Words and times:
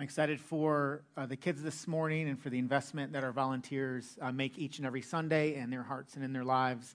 I'm 0.00 0.04
excited 0.04 0.40
for 0.40 1.02
uh, 1.14 1.26
the 1.26 1.36
kids 1.36 1.62
this 1.62 1.86
morning 1.86 2.30
and 2.30 2.40
for 2.40 2.48
the 2.48 2.58
investment 2.58 3.12
that 3.12 3.22
our 3.22 3.32
volunteers 3.32 4.16
uh, 4.22 4.32
make 4.32 4.56
each 4.56 4.78
and 4.78 4.86
every 4.86 5.02
Sunday 5.02 5.56
in 5.56 5.68
their 5.68 5.82
hearts 5.82 6.14
and 6.14 6.24
in 6.24 6.32
their 6.32 6.42
lives. 6.42 6.94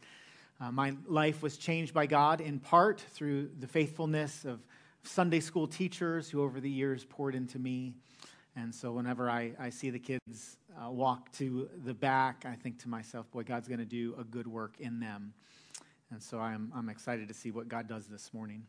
Uh, 0.60 0.72
my 0.72 0.96
life 1.06 1.44
was 1.44 1.56
changed 1.56 1.94
by 1.94 2.08
God 2.08 2.42
in 2.42 2.60
part 2.60 3.00
through 3.00 3.52
the 3.60 3.68
faithfulness 3.68 4.44
of 4.44 4.60
Sunday 5.04 5.40
school 5.40 5.68
teachers 5.68 6.32
who 6.32 6.42
over 6.42 6.60
the 6.60 6.68
years 6.68 7.06
poured 7.06 7.36
into 7.36 7.60
me. 7.60 7.94
And 8.56 8.74
so 8.74 8.94
whenever 8.94 9.30
I, 9.30 9.52
I 9.60 9.70
see 9.70 9.92
the 9.92 10.00
kids 10.00 10.58
uh, 10.76 10.90
walk 10.90 11.32
to 11.34 11.70
the 11.84 11.94
back, 11.94 12.44
I 12.44 12.56
think 12.56 12.80
to 12.80 12.90
myself, 12.90 13.30
boy, 13.30 13.44
God's 13.44 13.68
going 13.68 13.78
to 13.78 13.86
do 13.86 14.16
a 14.20 14.24
good 14.24 14.48
work 14.48 14.78
in 14.80 15.00
them. 15.00 15.36
And 16.16 16.24
so 16.24 16.40
I'm, 16.40 16.72
I'm 16.74 16.88
excited 16.88 17.28
to 17.28 17.34
see 17.34 17.52
what 17.52 17.68
God 17.68 17.90
does 17.90 18.08
this 18.08 18.34
morning. 18.34 18.64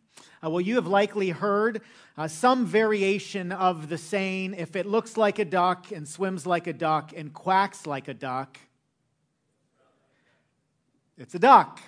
Uh, 0.45 0.51
well, 0.51 0.61
you 0.61 0.75
have 0.75 0.89
likely 0.89 1.31
heard 1.31 1.81
uh, 2.19 2.27
some 2.27 2.67
variation 2.67 3.53
of 3.53 3.89
the 3.89 3.99
saying 3.99 4.55
if 4.55 4.75
it 4.75 4.85
looks 4.85 5.17
like 5.17 5.39
a 5.39 5.45
duck 5.45 5.93
and 5.93 6.09
swims 6.09 6.45
like 6.45 6.67
a 6.67 6.73
duck 6.73 7.13
and 7.17 7.33
quacks 7.33 7.87
like 7.87 8.09
a 8.09 8.15
duck, 8.15 8.59
it's 11.17 11.37
a 11.37 11.39
duck. 11.39 11.81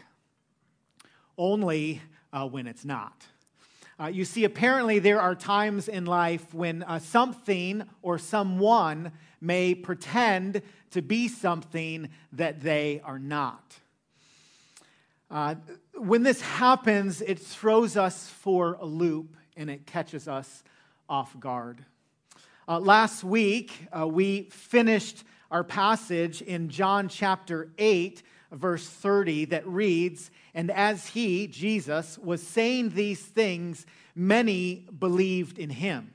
Only 1.37 2.03
uh, 2.33 2.47
when 2.47 2.69
it's 2.69 2.85
not. 2.85 3.27
Uh, 3.99 4.07
you 4.07 4.25
see, 4.25 4.45
apparently, 4.45 5.01
there 5.01 5.21
are 5.21 5.35
times 5.35 5.89
in 5.89 6.07
life 6.07 6.55
when 6.55 6.85
uh, 6.85 7.01
something 7.01 7.83
or 8.01 8.17
someone 8.17 9.11
may 9.41 9.75
pretend 9.75 10.63
to 10.93 11.03
be 11.03 11.27
something 11.27 12.11
that 12.33 12.61
they 12.61 13.01
are 13.05 13.19
not. 13.19 13.81
Uh, 15.31 15.57
when 15.95 16.23
this 16.23 16.41
happens, 16.41 17.21
it 17.21 17.39
throws 17.39 17.99
us 17.99 18.29
for 18.29 18.79
a 18.81 18.87
loop 18.87 19.37
and 19.57 19.69
it 19.69 19.85
catches 19.87 20.27
us 20.27 20.63
off 21.09 21.39
guard. 21.39 21.85
Uh, 22.67 22.81
last 22.81 23.25
week, 23.25 23.73
uh, 23.97 24.07
we 24.07 24.45
finished 24.45 25.25
our 25.51 25.65
passage 25.65 26.41
in 26.41 26.71
John 26.71 27.09
chapter 27.09 27.71
8, 27.77 28.23
verse 28.53 28.89
30, 28.89 29.47
that 29.47 29.67
reads, 29.67 30.31
And 30.55 30.71
as 30.71 31.07
he, 31.09 31.47
Jesus, 31.47 32.19
was 32.19 32.43
saying 32.43 32.91
these 32.91 33.21
things, 33.21 33.85
many 34.15 34.87
believed 34.99 35.59
in 35.59 35.69
him. 35.69 36.15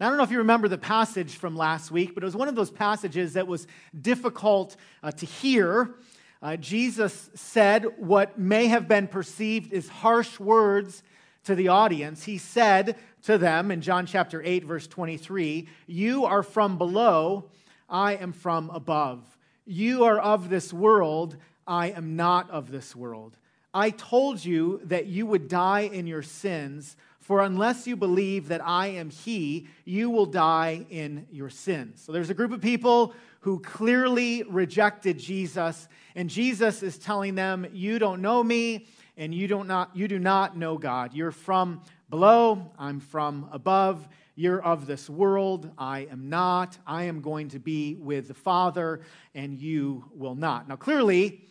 Now, 0.00 0.06
I 0.06 0.08
don't 0.10 0.18
know 0.18 0.24
if 0.24 0.30
you 0.32 0.38
remember 0.38 0.66
the 0.66 0.78
passage 0.78 1.36
from 1.36 1.56
last 1.56 1.92
week, 1.92 2.14
but 2.14 2.24
it 2.24 2.26
was 2.26 2.36
one 2.36 2.48
of 2.48 2.56
those 2.56 2.70
passages 2.70 3.34
that 3.34 3.46
was 3.46 3.68
difficult 4.00 4.76
uh, 5.02 5.12
to 5.12 5.26
hear 5.26 5.94
uh, 6.40 6.56
Jesus 6.56 7.30
said 7.34 7.84
what 7.96 8.38
may 8.38 8.66
have 8.66 8.86
been 8.86 9.08
perceived 9.08 9.72
as 9.72 9.88
harsh 9.88 10.38
words 10.38 11.02
to 11.44 11.54
the 11.54 11.68
audience. 11.68 12.24
He 12.24 12.38
said 12.38 12.96
to 13.22 13.38
them 13.38 13.70
in 13.70 13.80
John 13.80 14.06
chapter 14.06 14.42
8, 14.44 14.64
verse 14.64 14.86
23, 14.86 15.68
You 15.86 16.24
are 16.24 16.42
from 16.42 16.78
below, 16.78 17.50
I 17.88 18.14
am 18.14 18.32
from 18.32 18.70
above. 18.70 19.36
You 19.64 20.04
are 20.04 20.18
of 20.18 20.48
this 20.48 20.72
world, 20.72 21.36
I 21.66 21.90
am 21.90 22.16
not 22.16 22.50
of 22.50 22.70
this 22.70 22.94
world. 22.94 23.36
I 23.74 23.90
told 23.90 24.44
you 24.44 24.80
that 24.84 25.06
you 25.06 25.26
would 25.26 25.48
die 25.48 25.80
in 25.80 26.06
your 26.06 26.22
sins, 26.22 26.96
for 27.28 27.42
unless 27.42 27.86
you 27.86 27.94
believe 27.94 28.48
that 28.48 28.62
I 28.64 28.86
am 28.86 29.10
He, 29.10 29.66
you 29.84 30.08
will 30.08 30.24
die 30.24 30.86
in 30.88 31.26
your 31.30 31.50
sins. 31.50 32.00
So 32.02 32.10
there's 32.10 32.30
a 32.30 32.34
group 32.34 32.52
of 32.52 32.62
people 32.62 33.12
who 33.40 33.60
clearly 33.60 34.44
rejected 34.44 35.18
Jesus. 35.18 35.88
And 36.16 36.30
Jesus 36.30 36.82
is 36.82 36.96
telling 36.96 37.34
them, 37.34 37.66
You 37.70 37.98
don't 37.98 38.22
know 38.22 38.42
me, 38.42 38.86
and 39.18 39.34
you, 39.34 39.46
don't 39.46 39.68
not, 39.68 39.94
you 39.94 40.08
do 40.08 40.18
not 40.18 40.56
know 40.56 40.78
God. 40.78 41.12
You're 41.12 41.30
from 41.30 41.82
below, 42.08 42.72
I'm 42.78 42.98
from 42.98 43.50
above. 43.52 44.08
You're 44.34 44.62
of 44.62 44.86
this 44.86 45.10
world, 45.10 45.70
I 45.76 46.08
am 46.10 46.30
not. 46.30 46.78
I 46.86 47.02
am 47.04 47.20
going 47.20 47.48
to 47.48 47.58
be 47.58 47.96
with 47.96 48.28
the 48.28 48.34
Father, 48.34 49.02
and 49.34 49.58
you 49.58 50.06
will 50.14 50.34
not. 50.34 50.66
Now, 50.66 50.76
clearly, 50.76 51.42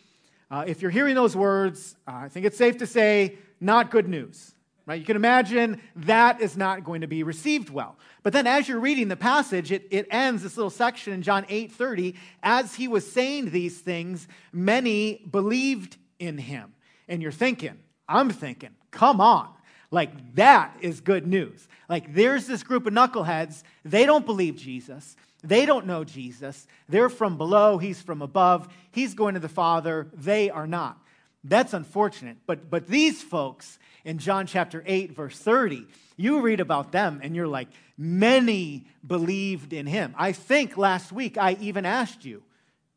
uh, 0.50 0.64
if 0.66 0.82
you're 0.82 0.90
hearing 0.90 1.14
those 1.14 1.36
words, 1.36 1.94
uh, 2.08 2.14
I 2.14 2.28
think 2.30 2.46
it's 2.46 2.58
safe 2.58 2.78
to 2.78 2.86
say, 2.88 3.38
not 3.60 3.92
good 3.92 4.08
news. 4.08 4.56
Right? 4.88 4.98
You 4.98 5.04
can 5.04 5.16
imagine 5.16 5.82
that 5.96 6.40
is 6.40 6.56
not 6.56 6.82
going 6.82 7.02
to 7.02 7.06
be 7.06 7.22
received 7.22 7.68
well. 7.68 7.98
But 8.22 8.32
then 8.32 8.46
as 8.46 8.66
you're 8.66 8.80
reading 8.80 9.08
the 9.08 9.16
passage, 9.16 9.70
it, 9.70 9.86
it 9.90 10.06
ends 10.10 10.42
this 10.42 10.56
little 10.56 10.70
section 10.70 11.12
in 11.12 11.20
John 11.20 11.44
8 11.50 11.70
30. 11.70 12.14
As 12.42 12.74
he 12.74 12.88
was 12.88 13.06
saying 13.06 13.50
these 13.50 13.78
things, 13.80 14.26
many 14.50 15.26
believed 15.30 15.98
in 16.18 16.38
him. 16.38 16.72
And 17.06 17.20
you're 17.20 17.32
thinking, 17.32 17.78
I'm 18.08 18.30
thinking, 18.30 18.70
come 18.90 19.20
on. 19.20 19.50
Like, 19.90 20.36
that 20.36 20.74
is 20.80 21.02
good 21.02 21.26
news. 21.26 21.68
Like, 21.90 22.14
there's 22.14 22.46
this 22.46 22.62
group 22.62 22.86
of 22.86 22.94
knuckleheads. 22.94 23.64
They 23.84 24.06
don't 24.06 24.24
believe 24.24 24.56
Jesus. 24.56 25.16
They 25.44 25.66
don't 25.66 25.84
know 25.84 26.02
Jesus. 26.02 26.66
They're 26.88 27.10
from 27.10 27.36
below. 27.36 27.76
He's 27.76 28.00
from 28.00 28.22
above. 28.22 28.66
He's 28.90 29.12
going 29.12 29.34
to 29.34 29.40
the 29.40 29.50
Father. 29.50 30.08
They 30.14 30.48
are 30.48 30.66
not. 30.66 30.98
That's 31.44 31.72
unfortunate. 31.72 32.38
But, 32.46 32.70
but 32.70 32.86
these 32.86 33.22
folks, 33.22 33.78
in 34.08 34.16
John 34.16 34.46
chapter 34.46 34.82
8, 34.86 35.12
verse 35.12 35.38
30. 35.38 35.86
You 36.16 36.40
read 36.40 36.60
about 36.60 36.92
them 36.92 37.20
and 37.22 37.36
you're 37.36 37.46
like, 37.46 37.68
many 37.98 38.86
believed 39.06 39.74
in 39.74 39.86
him. 39.86 40.14
I 40.16 40.32
think 40.32 40.78
last 40.78 41.12
week 41.12 41.36
I 41.36 41.58
even 41.60 41.84
asked 41.84 42.24
you, 42.24 42.42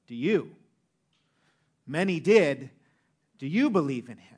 do 0.07 0.16
you? 0.16 0.51
Many 1.85 2.22
did. 2.22 2.69
Do 3.40 3.47
you 3.47 3.69
believe 3.69 4.07
in 4.07 4.18
him? 4.18 4.38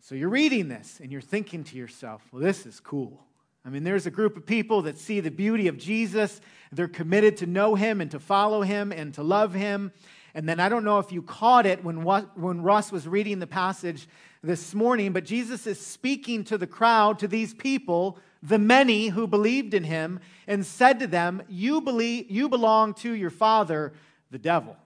So 0.00 0.14
you're 0.14 0.30
reading 0.30 0.68
this 0.68 0.98
and 1.02 1.12
you're 1.12 1.20
thinking 1.20 1.62
to 1.64 1.76
yourself, 1.76 2.22
well, 2.32 2.40
this 2.40 2.64
is 2.64 2.80
cool. 2.80 3.22
I 3.64 3.68
mean, 3.68 3.84
there's 3.84 4.06
a 4.06 4.10
group 4.10 4.36
of 4.38 4.46
people 4.46 4.82
that 4.82 4.96
see 4.96 5.20
the 5.20 5.30
beauty 5.30 5.68
of 5.68 5.76
Jesus. 5.76 6.40
They're 6.72 6.88
committed 6.88 7.36
to 7.38 7.46
know 7.46 7.74
him 7.74 8.00
and 8.00 8.10
to 8.12 8.20
follow 8.20 8.62
him 8.62 8.92
and 8.92 9.12
to 9.14 9.22
love 9.22 9.52
him. 9.52 9.92
And 10.36 10.46
then 10.46 10.60
I 10.60 10.68
don't 10.68 10.84
know 10.84 10.98
if 10.98 11.12
you 11.12 11.22
caught 11.22 11.64
it 11.64 11.82
when, 11.82 12.02
when 12.02 12.60
Russ 12.60 12.92
was 12.92 13.08
reading 13.08 13.38
the 13.38 13.46
passage 13.46 14.06
this 14.42 14.74
morning, 14.74 15.14
but 15.14 15.24
Jesus 15.24 15.66
is 15.66 15.80
speaking 15.80 16.44
to 16.44 16.58
the 16.58 16.66
crowd, 16.66 17.18
to 17.20 17.26
these 17.26 17.54
people, 17.54 18.18
the 18.42 18.58
many 18.58 19.08
who 19.08 19.26
believed 19.26 19.72
in 19.72 19.84
him, 19.84 20.20
and 20.46 20.66
said 20.66 21.00
to 21.00 21.06
them, 21.06 21.42
You, 21.48 21.80
believe, 21.80 22.30
you 22.30 22.50
belong 22.50 22.92
to 22.96 23.12
your 23.12 23.30
father, 23.30 23.94
the 24.30 24.38
devil, 24.38 24.76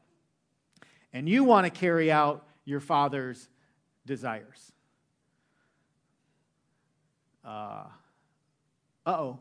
and 1.12 1.28
you 1.28 1.42
want 1.42 1.64
to 1.64 1.70
carry 1.70 2.12
out 2.12 2.46
your 2.64 2.78
father's 2.78 3.48
desires. 4.06 4.70
Uh 7.44 7.86
oh. 9.04 9.40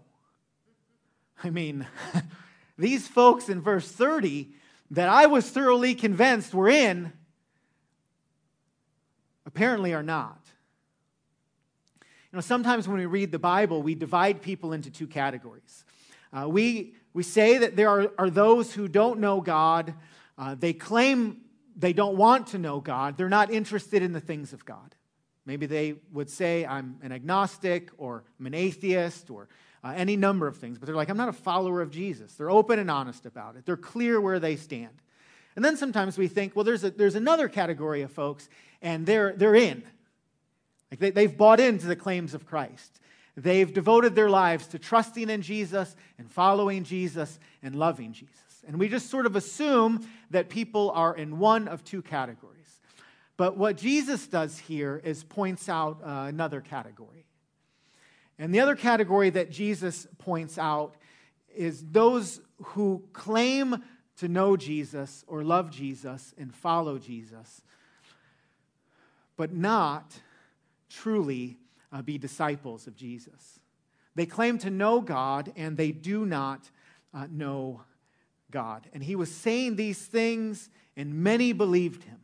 I 1.43 1.51
mean, 1.51 1.85
these 2.79 3.07
folks 3.07 3.47
in 3.47 3.61
verse 3.61 3.91
30 3.91 4.55
that 4.91 5.09
I 5.09 5.27
was 5.27 5.49
thoroughly 5.49 5.95
convinced 5.95 6.53
were 6.53 6.69
in 6.69 7.13
apparently 9.45 9.93
are 9.93 10.03
not. 10.03 10.39
You 12.31 12.37
know, 12.37 12.41
sometimes 12.41 12.87
when 12.87 12.97
we 12.97 13.07
read 13.07 13.31
the 13.31 13.39
Bible, 13.39 13.81
we 13.81 13.95
divide 13.95 14.41
people 14.41 14.73
into 14.73 14.91
two 14.91 15.07
categories. 15.07 15.83
Uh, 16.31 16.47
we, 16.47 16.93
we 17.13 17.23
say 17.23 17.57
that 17.57 17.75
there 17.75 17.89
are, 17.89 18.11
are 18.19 18.29
those 18.29 18.73
who 18.73 18.87
don't 18.87 19.19
know 19.19 19.41
God, 19.41 19.95
uh, 20.37 20.55
they 20.55 20.73
claim 20.73 21.41
they 21.75 21.93
don't 21.93 22.17
want 22.17 22.47
to 22.47 22.59
know 22.59 22.79
God, 22.79 23.17
they're 23.17 23.29
not 23.29 23.51
interested 23.51 24.03
in 24.03 24.13
the 24.13 24.19
things 24.19 24.53
of 24.53 24.65
God. 24.65 24.95
Maybe 25.45 25.65
they 25.65 25.95
would 26.11 26.29
say, 26.29 26.65
I'm 26.65 26.99
an 27.01 27.11
agnostic 27.11 27.89
or 27.97 28.23
I'm 28.39 28.45
an 28.45 28.53
atheist 28.53 29.31
or 29.31 29.47
uh, 29.83 29.93
any 29.95 30.15
number 30.15 30.47
of 30.47 30.57
things, 30.57 30.77
but 30.77 30.85
they're 30.85 30.95
like, 30.95 31.09
I'm 31.09 31.17
not 31.17 31.29
a 31.29 31.33
follower 31.33 31.81
of 31.81 31.91
Jesus. 31.91 32.33
They're 32.33 32.51
open 32.51 32.79
and 32.79 32.91
honest 32.91 33.25
about 33.25 33.55
it, 33.55 33.65
they're 33.65 33.77
clear 33.77 34.19
where 34.19 34.39
they 34.39 34.55
stand. 34.55 35.01
And 35.55 35.65
then 35.65 35.77
sometimes 35.77 36.17
we 36.17 36.27
think, 36.27 36.55
well, 36.55 36.63
there's, 36.63 36.83
a, 36.83 36.91
there's 36.91 37.15
another 37.15 37.49
category 37.49 38.01
of 38.01 38.11
folks, 38.11 38.47
and 38.81 39.05
they're, 39.05 39.33
they're 39.33 39.55
in. 39.55 39.83
Like 40.91 40.99
they, 40.99 41.09
they've 41.11 41.35
bought 41.35 41.59
into 41.59 41.87
the 41.87 41.95
claims 41.95 42.33
of 42.33 42.45
Christ. 42.45 42.99
They've 43.35 43.71
devoted 43.71 44.15
their 44.15 44.29
lives 44.29 44.67
to 44.67 44.79
trusting 44.79 45.29
in 45.29 45.41
Jesus 45.41 45.95
and 46.17 46.29
following 46.29 46.83
Jesus 46.83 47.39
and 47.63 47.75
loving 47.75 48.11
Jesus. 48.13 48.35
And 48.67 48.77
we 48.77 48.89
just 48.89 49.09
sort 49.09 49.25
of 49.25 49.35
assume 49.35 50.05
that 50.31 50.49
people 50.49 50.91
are 50.91 51.15
in 51.15 51.39
one 51.39 51.67
of 51.67 51.83
two 51.83 52.01
categories. 52.01 52.79
But 53.37 53.55
what 53.55 53.77
Jesus 53.77 54.27
does 54.27 54.57
here 54.59 55.01
is 55.03 55.23
points 55.23 55.69
out 55.69 56.01
uh, 56.03 56.25
another 56.27 56.59
category. 56.59 57.25
And 58.39 58.55
the 58.55 58.61
other 58.61 58.75
category 58.75 59.29
that 59.31 59.51
Jesus 59.51 60.07
points 60.17 60.57
out 60.57 60.95
is 61.53 61.83
those 61.91 62.39
who 62.63 63.03
claim 63.11 63.83
to 64.17 64.29
know 64.29 64.55
Jesus 64.55 65.25
or 65.27 65.43
love 65.43 65.69
Jesus 65.69 66.33
and 66.37 66.55
follow 66.55 66.97
Jesus, 66.97 67.61
but 69.35 69.53
not 69.53 70.21
truly 70.89 71.57
uh, 71.91 72.01
be 72.01 72.17
disciples 72.17 72.87
of 72.87 72.95
Jesus. 72.95 73.59
They 74.15 74.25
claim 74.25 74.57
to 74.59 74.69
know 74.69 75.01
God 75.01 75.51
and 75.55 75.75
they 75.75 75.91
do 75.91 76.25
not 76.25 76.69
uh, 77.13 77.27
know 77.29 77.81
God. 78.51 78.87
And 78.93 79.03
he 79.03 79.15
was 79.15 79.33
saying 79.33 79.75
these 79.75 79.99
things, 80.05 80.69
and 80.95 81.13
many 81.13 81.53
believed 81.53 82.03
him. 82.03 82.19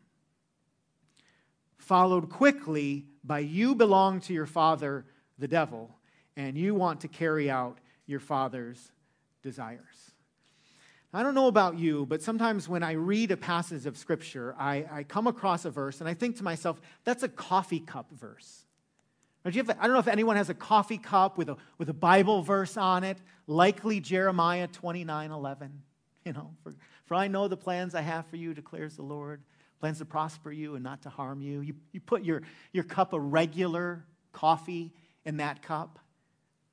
Followed 1.78 2.30
quickly 2.30 3.06
by 3.24 3.40
you 3.40 3.76
belong 3.76 4.20
to 4.22 4.34
your 4.34 4.46
father, 4.46 5.06
the 5.38 5.48
devil, 5.48 5.96
and 6.36 6.58
you 6.58 6.76
want 6.76 7.02
to 7.02 7.08
carry 7.08 7.50
out 7.50 7.80
your 8.06 8.20
father's 8.20 8.92
desires. 9.42 10.12
I 11.14 11.24
don't 11.24 11.34
know 11.34 11.48
about 11.48 11.80
you, 11.80 12.06
but 12.06 12.22
sometimes 12.22 12.68
when 12.68 12.84
I 12.84 12.92
read 12.92 13.32
a 13.32 13.38
passage 13.38 13.86
of 13.86 13.98
Scripture, 13.98 14.54
I, 14.60 14.86
I 14.92 15.04
come 15.04 15.28
across 15.28 15.64
a 15.64 15.70
verse 15.70 16.02
and 16.02 16.10
I 16.10 16.14
think 16.14 16.38
to 16.38 16.44
myself, 16.44 16.82
that's 17.06 17.24
a 17.24 17.30
coffee 17.30 17.80
cup 17.80 18.12
verse. 18.12 18.66
I 19.46 19.52
don't 19.52 19.94
know 19.94 20.00
if 20.00 20.08
anyone 20.08 20.38
has 20.38 20.50
a 20.50 20.56
coffee 20.56 20.98
cup 20.98 21.38
with 21.38 21.50
a, 21.50 21.58
with 21.78 21.88
a 21.88 21.94
Bible 21.94 22.42
verse 22.42 22.78
on 22.78 23.04
it, 23.04 23.20
likely 23.46 24.00
Jeremiah 24.00 24.68
29 24.68 25.32
11. 25.32 25.82
You 26.26 26.34
know, 26.34 26.52
for, 26.64 26.74
for 27.06 27.14
I 27.14 27.28
know 27.28 27.48
the 27.48 27.56
plans 27.56 27.94
I 27.94 28.02
have 28.02 28.26
for 28.26 28.38
you, 28.38 28.56
declares 28.56 28.96
the 28.96 29.04
Lord 29.04 29.42
plans 29.80 30.00
to 30.00 30.06
prosper 30.06 30.52
you 30.52 30.74
and 30.76 30.84
not 30.84 31.04
to 31.04 31.10
harm 31.10 31.42
you. 31.42 31.62
You, 31.62 31.76
you 31.92 32.00
put 32.00 32.24
your, 32.24 32.42
your 32.74 32.84
cup 32.84 33.14
of 33.14 33.22
regular 33.22 34.04
coffee 34.32 34.92
in 35.26 35.38
that 35.38 35.62
cup 35.62 36.00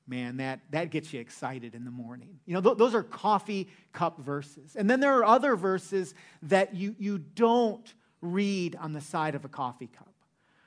man, 0.07 0.37
that, 0.37 0.59
that 0.71 0.89
gets 0.89 1.13
you 1.13 1.19
excited 1.19 1.75
in 1.75 1.85
the 1.85 1.91
morning. 1.91 2.39
You 2.45 2.53
know, 2.55 2.61
th- 2.61 2.77
those 2.77 2.93
are 2.93 3.03
coffee 3.03 3.69
cup 3.93 4.19
verses. 4.19 4.75
And 4.75 4.89
then 4.89 4.99
there 4.99 5.17
are 5.17 5.25
other 5.25 5.55
verses 5.55 6.13
that 6.43 6.75
you, 6.75 6.95
you 6.99 7.17
don't 7.17 7.93
read 8.21 8.75
on 8.75 8.93
the 8.93 9.01
side 9.01 9.35
of 9.35 9.45
a 9.45 9.49
coffee 9.49 9.87
cup. 9.87 10.13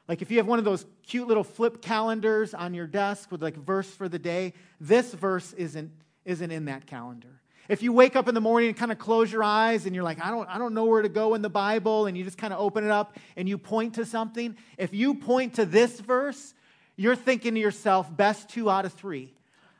Like 0.08 0.22
if 0.22 0.30
you 0.30 0.38
have 0.38 0.46
one 0.46 0.58
of 0.58 0.64
those 0.64 0.86
cute 1.02 1.26
little 1.28 1.44
flip 1.44 1.82
calendars 1.82 2.54
on 2.54 2.74
your 2.74 2.86
desk 2.86 3.30
with 3.30 3.42
like 3.42 3.56
verse 3.56 3.90
for 3.90 4.08
the 4.08 4.18
day, 4.18 4.54
this 4.80 5.12
verse 5.12 5.52
isn't, 5.54 5.90
isn't 6.24 6.50
in 6.50 6.66
that 6.66 6.86
calendar. 6.86 7.40
If 7.68 7.82
you 7.82 7.92
wake 7.92 8.14
up 8.14 8.28
in 8.28 8.34
the 8.34 8.40
morning 8.40 8.68
and 8.68 8.78
kind 8.78 8.92
of 8.92 8.98
close 8.98 9.32
your 9.32 9.42
eyes 9.42 9.86
and 9.86 9.94
you're 9.94 10.04
like, 10.04 10.24
I 10.24 10.30
don't, 10.30 10.48
I 10.48 10.58
don't 10.58 10.72
know 10.72 10.84
where 10.84 11.02
to 11.02 11.08
go 11.08 11.34
in 11.34 11.42
the 11.42 11.50
Bible, 11.50 12.06
and 12.06 12.16
you 12.16 12.22
just 12.22 12.38
kind 12.38 12.52
of 12.52 12.60
open 12.60 12.84
it 12.84 12.90
up 12.90 13.16
and 13.36 13.48
you 13.48 13.58
point 13.58 13.94
to 13.94 14.06
something, 14.06 14.56
if 14.78 14.94
you 14.94 15.14
point 15.14 15.54
to 15.54 15.66
this 15.66 15.98
verse, 15.98 16.54
you're 16.96 17.16
thinking 17.16 17.54
to 17.54 17.60
yourself, 17.60 18.14
best 18.14 18.48
two 18.48 18.70
out 18.70 18.84
of 18.84 18.92
three. 18.92 19.32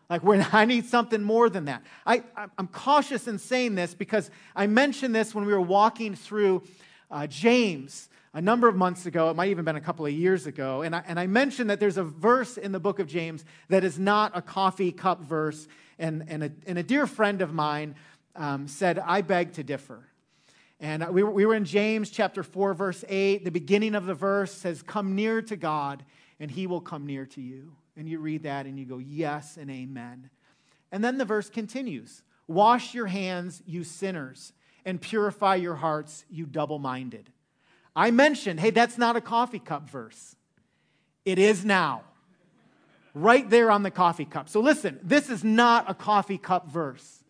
Like, 0.09 0.23
I 0.53 0.65
need 0.65 0.87
something 0.87 1.23
more 1.23 1.49
than 1.49 1.67
that. 1.67 1.83
I, 2.07 2.23
I'm 2.59 2.69
cautious 2.69 3.27
in 3.27 3.39
saying 3.39 3.75
this 3.75 3.95
because 3.95 4.31
I 4.55 4.67
mentioned 4.67 5.15
this 5.15 5.35
when 5.35 5.45
we 5.45 5.53
were 5.53 5.61
walking 5.61 6.15
through 6.15 6.63
uh, 7.11 7.27
James 7.27 8.09
a 8.35 8.41
number 8.41 8.69
of 8.69 8.77
months 8.77 9.07
ago. 9.07 9.31
It 9.31 9.37
might 9.37 9.49
even 9.49 9.65
been 9.65 9.77
a 9.77 9.81
couple 9.81 10.05
of 10.05 10.13
years 10.13 10.47
ago. 10.47 10.83
And 10.83 10.95
I, 10.95 11.03
and 11.07 11.19
I 11.19 11.27
mentioned 11.27 11.71
that 11.71 11.81
there's 11.81 11.97
a 11.97 12.05
verse 12.05 12.59
in 12.59 12.73
the 12.73 12.81
book 12.81 12.99
of 12.99 13.07
James 13.07 13.45
that 13.69 13.83
is 13.83 13.99
not 13.99 14.33
a 14.35 14.43
coffee 14.43 14.93
cup 14.93 15.23
verse. 15.23 15.67
And, 15.99 16.25
and, 16.29 16.45
a, 16.45 16.53
and 16.67 16.79
a 16.79 16.83
dear 16.83 17.07
friend 17.07 17.41
of 17.41 17.55
mine 17.55 17.95
um, 18.35 18.69
said, 18.69 18.99
I 18.99 19.23
beg 19.23 19.55
to 19.55 19.65
differ. 19.65 20.05
And 20.79 21.09
we 21.09 21.23
were, 21.23 21.31
we 21.31 21.47
were 21.47 21.55
in 21.55 21.65
James 21.65 22.11
chapter 22.11 22.43
4, 22.43 22.75
verse 22.75 23.03
8. 23.09 23.45
The 23.45 23.51
beginning 23.51 23.95
of 23.95 24.05
the 24.05 24.13
verse 24.13 24.53
says, 24.53 24.83
Come 24.83 25.15
near 25.15 25.41
to 25.41 25.57
God, 25.57 26.05
and 26.41 26.51
he 26.51 26.67
will 26.67 26.81
come 26.81 27.07
near 27.07 27.27
to 27.27 27.41
you. 27.41 27.73
And 27.97 28.09
you 28.09 28.19
read 28.19 28.43
that 28.43 28.67
and 28.67 28.79
you 28.79 28.85
go, 28.85 28.99
Yes 28.99 29.57
and 29.57 29.71
amen. 29.71 30.31
And 30.93 31.03
then 31.03 31.19
the 31.19 31.25
verse 31.25 31.49
continues 31.49 32.23
Wash 32.49 32.95
your 32.95 33.07
hands, 33.07 33.63
you 33.67 33.85
sinners, 33.85 34.53
and 34.85 35.01
purify 35.01 35.57
your 35.57 35.75
hearts, 35.75 36.25
you 36.31 36.47
double 36.47 36.79
minded. 36.79 37.31
I 37.95 38.11
mentioned, 38.11 38.61
hey, 38.61 38.71
that's 38.71 38.99
not 38.99 39.17
a 39.17 39.21
coffee 39.21 39.59
cup 39.59 39.89
verse. 39.89 40.37
It 41.25 41.39
is 41.39 41.65
now. 41.65 42.03
Right 43.15 43.49
there 43.49 43.71
on 43.71 43.83
the 43.83 43.91
coffee 43.91 44.27
cup. 44.27 44.51
So 44.51 44.61
listen, 44.61 45.01
this 45.03 45.31
is 45.31 45.43
not 45.43 45.91
a 45.91 45.95
coffee 45.95 46.37
cup 46.37 46.71
verse. 46.71 47.25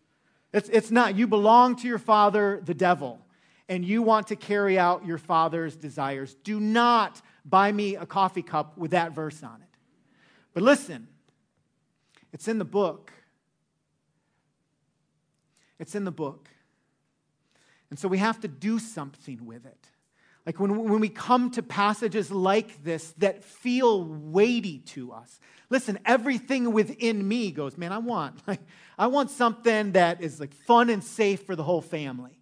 It's, 0.53 0.67
it's 0.69 0.91
not. 0.91 1.15
You 1.15 1.25
belong 1.27 1.77
to 1.77 1.87
your 1.87 1.97
father, 1.97 2.61
the 2.63 2.73
devil, 2.73 3.19
and 3.69 3.85
you 3.85 4.01
want 4.01 4.27
to 4.27 4.35
carry 4.35 4.77
out 4.77 5.05
your 5.05 5.17
father's 5.17 5.75
desires. 5.77 6.35
Do 6.43 6.59
not 6.59 7.21
buy 7.47 7.71
me 7.71 7.95
a 7.95 8.05
coffee 8.05 8.41
cup 8.41 8.77
with 8.77 8.91
that 8.91 9.13
verse 9.13 9.41
on 9.43 9.61
it. 9.61 9.77
But 10.53 10.63
listen, 10.63 11.07
it's 12.33 12.47
in 12.47 12.57
the 12.57 12.65
book. 12.65 13.11
It's 15.79 15.95
in 15.95 16.03
the 16.03 16.11
book. 16.11 16.49
And 17.89 17.97
so 17.97 18.07
we 18.07 18.17
have 18.17 18.39
to 18.41 18.47
do 18.47 18.79
something 18.79 19.45
with 19.45 19.65
it. 19.65 19.87
Like 20.45 20.59
when, 20.59 20.77
when 20.89 20.99
we 20.99 21.09
come 21.09 21.51
to 21.51 21.63
passages 21.63 22.31
like 22.31 22.83
this 22.83 23.13
that 23.17 23.43
feel 23.43 24.03
weighty 24.03 24.79
to 24.79 25.11
us. 25.11 25.39
Listen, 25.69 25.99
everything 26.05 26.71
within 26.71 27.27
me 27.27 27.51
goes, 27.51 27.77
man, 27.77 27.91
I 27.91 27.97
want, 27.97 28.39
like, 28.47 28.61
I 28.97 29.07
want 29.07 29.29
something 29.29 29.91
that 29.93 30.21
is 30.21 30.39
like 30.39 30.53
fun 30.53 30.89
and 30.89 31.03
safe 31.03 31.43
for 31.43 31.55
the 31.55 31.63
whole 31.63 31.81
family. 31.81 32.39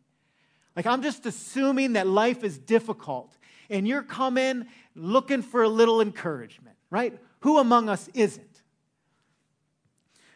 Like 0.75 0.85
I'm 0.85 1.01
just 1.01 1.25
assuming 1.25 1.93
that 1.93 2.07
life 2.07 2.43
is 2.43 2.57
difficult 2.57 3.34
and 3.69 3.87
you're 3.87 4.03
coming 4.03 4.67
looking 4.95 5.41
for 5.41 5.63
a 5.63 5.69
little 5.69 6.01
encouragement, 6.01 6.75
right? 6.89 7.17
Who 7.41 7.59
among 7.59 7.89
us 7.89 8.09
isn't? 8.13 8.61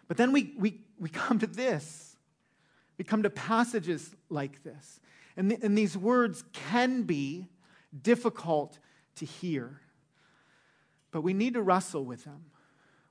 But 0.07 0.17
then 0.17 0.31
we, 0.31 0.53
we, 0.57 0.81
we 0.99 1.09
come 1.09 1.39
to 1.39 1.47
this. 1.47 2.17
We 2.97 3.05
come 3.05 3.23
to 3.23 3.29
passages 3.29 4.13
like 4.29 4.63
this. 4.63 4.99
And, 5.37 5.51
and 5.63 5.77
these 5.77 5.97
words 5.97 6.43
can 6.51 7.03
be 7.03 7.47
difficult 8.01 8.77
to 9.15 9.25
hear, 9.25 9.81
but 11.11 11.21
we 11.21 11.33
need 11.33 11.53
to 11.53 11.61
wrestle 11.61 12.03
with 12.05 12.23
them. 12.23 12.45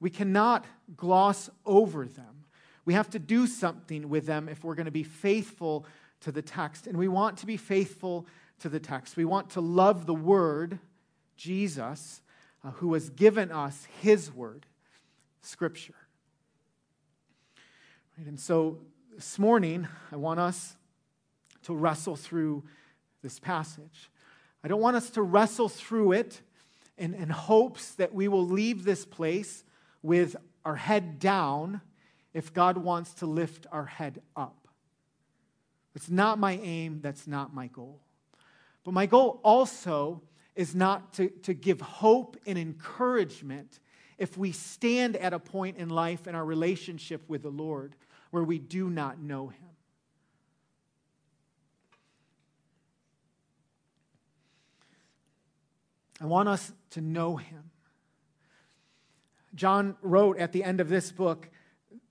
We 0.01 0.11
cannot 0.11 0.65
gloss 0.97 1.51
over 1.67 2.07
them. 2.07 2.45
We 2.85 2.95
have 2.95 3.11
to 3.11 3.19
do 3.19 3.47
something 3.47 4.09
with 4.09 4.27
them 4.27 4.49
if 4.49 4.65
we're 4.65 4.75
going 4.75 4.87
to 4.87 4.93
be 4.93 5.03
faithful 5.03 5.87
to 6.21 6.33
the 6.33 6.43
text. 6.43 6.87
And 6.87 6.97
we 6.97 7.09
want 7.09 7.39
to 7.39 7.47
be 7.47 7.57
faithful 7.57 8.27
to 8.61 8.69
the 8.69 8.81
text. 8.81 9.17
We 9.17 9.25
want 9.25 9.51
to 9.51 9.61
love 9.61 10.07
the 10.07 10.15
Word, 10.15 10.79
Jesus, 11.37 12.23
uh, 12.65 12.71
who 12.73 12.95
has 12.95 13.11
given 13.11 13.53
us 13.53 13.87
his 14.01 14.33
word, 14.33 14.67
Scripture. 15.43 15.95
Right, 18.17 18.27
and 18.27 18.39
so 18.41 18.79
this 19.15 19.39
morning, 19.39 19.87
I 20.11 20.17
want 20.17 20.41
us 20.41 20.77
to 21.65 21.75
wrestle 21.75 22.17
through 22.17 22.65
this 23.23 23.39
passage. 23.39 24.11
I 24.65 24.69
don't 24.69 24.81
want 24.81 24.97
us 24.97 25.11
to 25.11 25.23
wrestle 25.23 25.69
through 25.69 26.13
it 26.13 26.41
in, 26.97 27.15
in 27.15 27.31
hopes 27.31 27.95
that 27.95 28.13
we 28.13 28.27
will 28.27 28.47
leave 28.47 28.85
this 28.85 29.05
place 29.05 29.65
with 30.03 30.37
our 30.65 30.77
head 30.77 31.19
down 31.19 31.81
if 32.35 32.53
God 32.53 32.77
wants 32.77 33.15
to 33.15 33.27
lift 33.27 33.67
our 33.71 33.87
head 33.87 34.21
up. 34.37 34.69
It's 35.95 36.11
not 36.11 36.39
my 36.39 36.59
aim, 36.63 37.01
that's 37.01 37.27
not 37.27 37.55
my 37.55 37.69
goal. 37.69 38.01
But 38.89 38.95
my 38.95 39.05
goal 39.05 39.39
also 39.45 40.23
is 40.57 40.75
not 40.75 41.13
to, 41.13 41.29
to 41.43 41.53
give 41.53 41.79
hope 41.79 42.39
and 42.47 42.57
encouragement 42.57 43.81
if 44.17 44.39
we 44.39 44.51
stand 44.51 45.15
at 45.17 45.35
a 45.35 45.39
point 45.39 45.77
in 45.77 45.91
life 45.91 46.27
in 46.27 46.35
our 46.35 46.43
relationship 46.43 47.21
with 47.29 47.43
the 47.43 47.51
Lord 47.51 47.97
where 48.31 48.43
we 48.43 48.59
do 48.59 48.89
not 48.89 49.21
know 49.21 49.49
Him. 49.49 49.69
I 56.19 56.25
want 56.25 56.49
us 56.49 56.73
to 56.93 57.03
know 57.03 57.37
Him. 57.37 57.65
John 59.55 59.97
wrote 60.01 60.39
at 60.39 60.53
the 60.53 60.65
end 60.65 60.81
of 60.81 60.89
this 60.89 61.13
book 61.13 61.51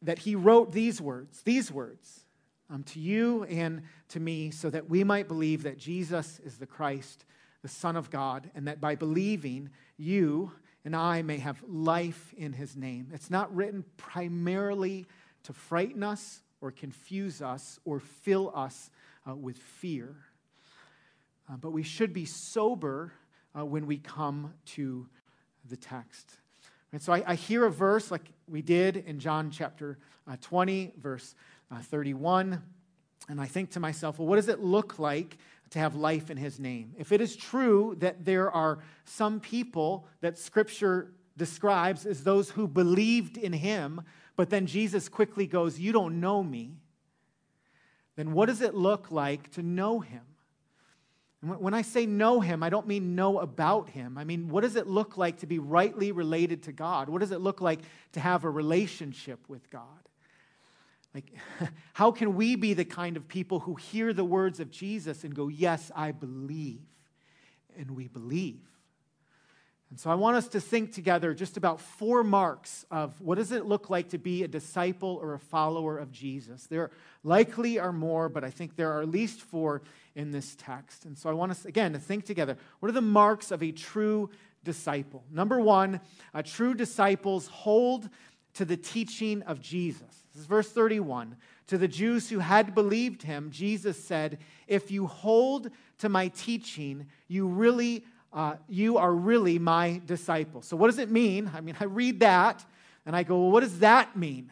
that 0.04 0.20
he 0.20 0.36
wrote 0.36 0.74
these 0.74 1.02
words, 1.02 1.42
these 1.42 1.72
words, 1.72 2.27
um, 2.70 2.84
to 2.84 3.00
you 3.00 3.44
and 3.46 3.84
to 4.10 4.20
me, 4.20 4.52
so 4.52 4.70
that 4.70 4.90
we 4.90 5.04
might 5.04 5.28
believe 5.28 5.64
that 5.64 5.78
Jesus 5.78 6.40
is 6.44 6.58
the 6.58 6.66
Christ 6.66 7.26
the 7.62 7.68
Son 7.68 7.96
of 7.96 8.10
God, 8.10 8.50
and 8.56 8.68
that 8.68 8.80
by 8.80 8.96
believing, 8.96 9.70
you 9.98 10.52
and 10.86 10.96
I 10.96 11.22
may 11.22 11.38
have 11.38 11.62
life 11.68 12.34
in 12.38 12.54
his 12.54 12.78
name. 12.78 13.10
It's 13.14 13.30
not 13.30 13.54
written 13.54 13.84
primarily 13.98 15.06
to 15.44 15.54
frighten 15.54 16.04
us 16.04 16.42
or 16.62 16.72
confuse 16.72 17.42
us 17.42 17.80
or 17.84 18.00
fill 18.00 18.52
us 18.56 18.90
uh, 19.28 19.36
with 19.36 19.58
fear. 19.58 20.16
Uh, 21.52 21.58
but 21.58 21.72
we 21.72 21.84
should 21.84 22.14
be 22.14 22.26
sober 22.26 23.12
uh, 23.58 23.66
when 23.66 23.86
we 23.86 23.98
come 23.98 24.54
to 24.66 25.08
the 25.68 25.78
text. 25.78 26.38
And 26.94 27.02
so 27.02 27.12
I, 27.12 27.24
I, 27.28 27.36
hear 27.36 27.66
a 27.66 27.72
verse 27.72 28.12
like 28.12 28.32
we 28.48 28.62
did 28.62 28.96
in 28.96 29.20
John 29.20 29.52
chapter 29.52 29.98
uh, 30.26 30.38
20, 30.40 30.94
verse 31.02 31.36
uh, 31.72 31.80
31, 31.80 32.62
and 33.30 33.42
I 33.42 33.46
think 33.46 33.72
to 33.72 33.80
myself, 33.80 34.20
well, 34.20 34.28
what 34.28 34.38
does 34.38 34.48
it 34.48 34.60
look 34.60 35.00
like 35.00 35.38
to 35.72 35.80
have 35.80 35.96
life 35.96 36.30
in 36.30 36.38
his 36.38 36.60
name. 36.60 36.94
If 36.98 37.12
it 37.12 37.22
is 37.22 37.36
true 37.36 37.96
that 38.00 38.26
there 38.26 38.50
are 38.52 38.80
some 39.06 39.40
people 39.40 40.08
that 40.22 40.38
scripture 40.38 41.14
describes 41.36 42.06
as 42.06 42.24
those 42.24 42.50
who 42.50 42.68
believed 42.68 43.38
in 43.38 43.54
him, 43.54 44.02
but 44.36 44.50
then 44.50 44.66
Jesus 44.66 45.10
quickly 45.10 45.46
goes, 45.46 45.80
You 45.80 45.92
don't 45.92 46.20
know 46.20 46.44
me, 46.44 46.78
then 48.16 48.34
what 48.34 48.48
does 48.48 48.62
it 48.62 48.74
look 48.74 49.12
like 49.12 49.52
to 49.52 49.62
know 49.62 50.00
him? 50.00 50.22
And 51.42 51.60
when 51.60 51.74
I 51.74 51.84
say 51.84 52.06
know 52.08 52.40
him, 52.40 52.64
I 52.64 52.70
don't 52.70 52.88
mean 52.88 53.16
know 53.16 53.40
about 53.40 53.90
him. 53.90 54.18
I 54.18 54.24
mean, 54.24 54.50
what 54.50 54.62
does 54.62 54.76
it 54.76 54.88
look 54.88 55.18
like 55.18 55.40
to 55.40 55.46
be 55.46 55.60
rightly 55.60 56.12
related 56.12 56.64
to 56.64 56.72
God? 56.72 57.10
What 57.10 57.20
does 57.20 57.32
it 57.32 57.42
look 57.42 57.62
like 57.62 57.82
to 58.14 58.20
have 58.20 58.44
a 58.44 58.50
relationship 58.50 59.48
with 59.48 59.70
God? 59.70 59.84
Like, 61.14 61.34
how 61.94 62.12
can 62.12 62.36
we 62.36 62.56
be 62.56 62.74
the 62.74 62.86
kind 62.86 63.18
of 63.18 63.28
people 63.28 63.60
who 63.60 63.76
hear 63.76 64.14
the 64.14 64.26
words 64.26 64.60
of 64.60 64.70
Jesus 64.70 65.24
and 65.24 65.34
go, 65.34 65.48
Yes, 65.48 65.92
I 65.96 66.12
believe, 66.12 66.82
and 67.78 67.92
we 67.92 68.08
believe? 68.08 68.62
And 69.90 69.98
so 69.98 70.10
I 70.10 70.16
want 70.16 70.36
us 70.36 70.50
to 70.50 70.60
think 70.60 70.92
together 70.92 71.34
just 71.34 71.56
about 71.56 71.80
four 71.80 72.22
marks 72.24 72.86
of 72.92 73.20
what 73.22 73.36
does 73.38 73.54
it 73.54 73.66
look 73.66 73.90
like 73.90 74.10
to 74.10 74.18
be 74.18 74.44
a 74.44 74.48
disciple 74.48 75.18
or 75.22 75.34
a 75.34 75.40
follower 75.40 75.98
of 75.98 76.12
Jesus. 76.12 76.68
There 76.68 76.92
likely 77.24 77.80
are 77.80 77.94
more, 77.94 78.28
but 78.28 78.44
I 78.44 78.50
think 78.50 78.76
there 78.76 78.92
are 78.92 79.02
at 79.02 79.10
least 79.10 79.40
four 79.40 79.84
in 80.14 80.32
this 80.32 80.58
text. 80.60 81.06
And 81.06 81.18
so 81.18 81.30
I 81.30 81.34
want 81.34 81.52
us, 81.52 81.64
again, 81.64 81.94
to 81.94 82.00
think 82.00 82.26
together. 82.26 82.58
What 82.80 82.90
are 82.90 82.94
the 82.94 83.02
marks 83.02 83.50
of 83.50 83.64
a 83.64 83.72
true 83.72 84.30
disciple? 84.66 85.24
Number 85.32 85.62
one, 85.62 86.02
a 86.34 86.44
true 86.44 86.74
disciples 86.74 87.48
hold 87.48 88.10
to 88.56 88.66
the 88.66 88.78
teaching 88.78 89.42
of 89.44 89.62
Jesus. 89.62 90.27
This 90.38 90.44
is 90.44 90.48
verse 90.48 90.70
31. 90.70 91.36
To 91.66 91.80
the 91.80 91.88
Jews 91.88 92.30
who 92.30 92.38
had 92.38 92.76
believed 92.76 93.24
him, 93.24 93.50
Jesus 93.50 94.02
said, 94.04 94.38
If 94.68 94.92
you 94.92 95.08
hold 95.08 95.72
to 95.98 96.10
my 96.10 96.28
teaching, 96.28 97.08
you 97.28 97.48
really 97.48 98.06
uh, 98.32 98.58
you 98.70 99.00
are 99.00 99.12
really 99.12 99.58
my 99.58 100.00
disciple. 100.06 100.62
So, 100.62 100.78
what 100.78 100.92
does 100.92 101.00
it 101.00 101.10
mean? 101.10 101.50
I 101.56 101.62
mean, 101.62 101.76
I 101.80 101.86
read 101.86 102.20
that 102.20 102.64
and 103.08 103.16
I 103.16 103.24
go, 103.24 103.40
well, 103.40 103.52
what 103.52 103.62
does 103.62 103.80
that 103.80 104.16
mean? 104.16 104.52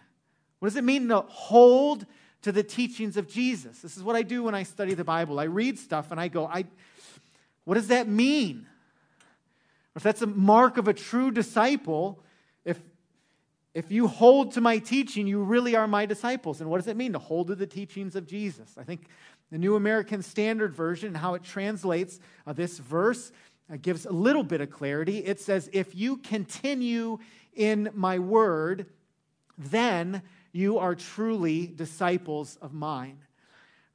What 0.57 0.69
does 0.69 0.75
it 0.75 0.83
mean 0.83 1.07
to 1.09 1.21
hold 1.21 2.07
to 2.41 2.51
the 2.51 2.63
teachings 2.63 3.15
of 3.15 3.27
Jesus? 3.27 3.77
This 3.81 3.95
is 3.95 4.01
what 4.01 4.15
I 4.15 4.23
do 4.23 4.41
when 4.41 4.55
I 4.55 4.63
study 4.63 4.95
the 4.95 5.03
Bible. 5.03 5.39
I 5.39 5.43
read 5.43 5.77
stuff 5.77 6.09
and 6.09 6.19
I 6.19 6.29
go, 6.29 6.47
I, 6.47 6.65
what 7.65 7.75
does 7.75 7.89
that 7.89 8.07
mean? 8.07 8.65
If 9.95 10.01
that's 10.01 10.23
a 10.23 10.27
mark 10.27 10.77
of 10.77 10.87
a 10.87 10.93
true 10.93 11.29
disciple, 11.29 12.23
if, 13.75 13.91
you 13.91 14.07
hold 14.07 14.53
to 14.53 14.61
my 14.61 14.79
teaching, 14.79 15.27
you 15.27 15.43
really 15.43 15.75
are 15.75 15.87
my 15.87 16.05
disciples. 16.05 16.61
And 16.61 16.69
what 16.69 16.77
does 16.77 16.87
it 16.87 16.97
mean 16.97 17.13
to 17.13 17.19
hold 17.19 17.47
to 17.47 17.55
the 17.55 17.67
teachings 17.67 18.15
of 18.15 18.25
Jesus? 18.25 18.75
I 18.77 18.83
think 18.83 19.07
the 19.51 19.57
New 19.57 19.75
American 19.75 20.23
Standard 20.23 20.73
Version, 20.73 21.13
how 21.13 21.35
it 21.35 21.43
translates 21.43 22.19
uh, 22.47 22.53
this 22.53 22.79
verse, 22.79 23.31
uh, 23.71 23.77
gives 23.81 24.05
a 24.05 24.11
little 24.11 24.43
bit 24.43 24.61
of 24.61 24.71
clarity. 24.71 25.19
It 25.19 25.39
says, 25.39 25.69
If 25.73 25.93
you 25.93 26.17
continue 26.17 27.19
in 27.53 27.89
my 27.93 28.19
word, 28.19 28.87
then 29.57 30.21
you 30.51 30.77
are 30.77 30.95
truly 30.95 31.67
disciples 31.67 32.57
of 32.61 32.73
mine. 32.73 33.19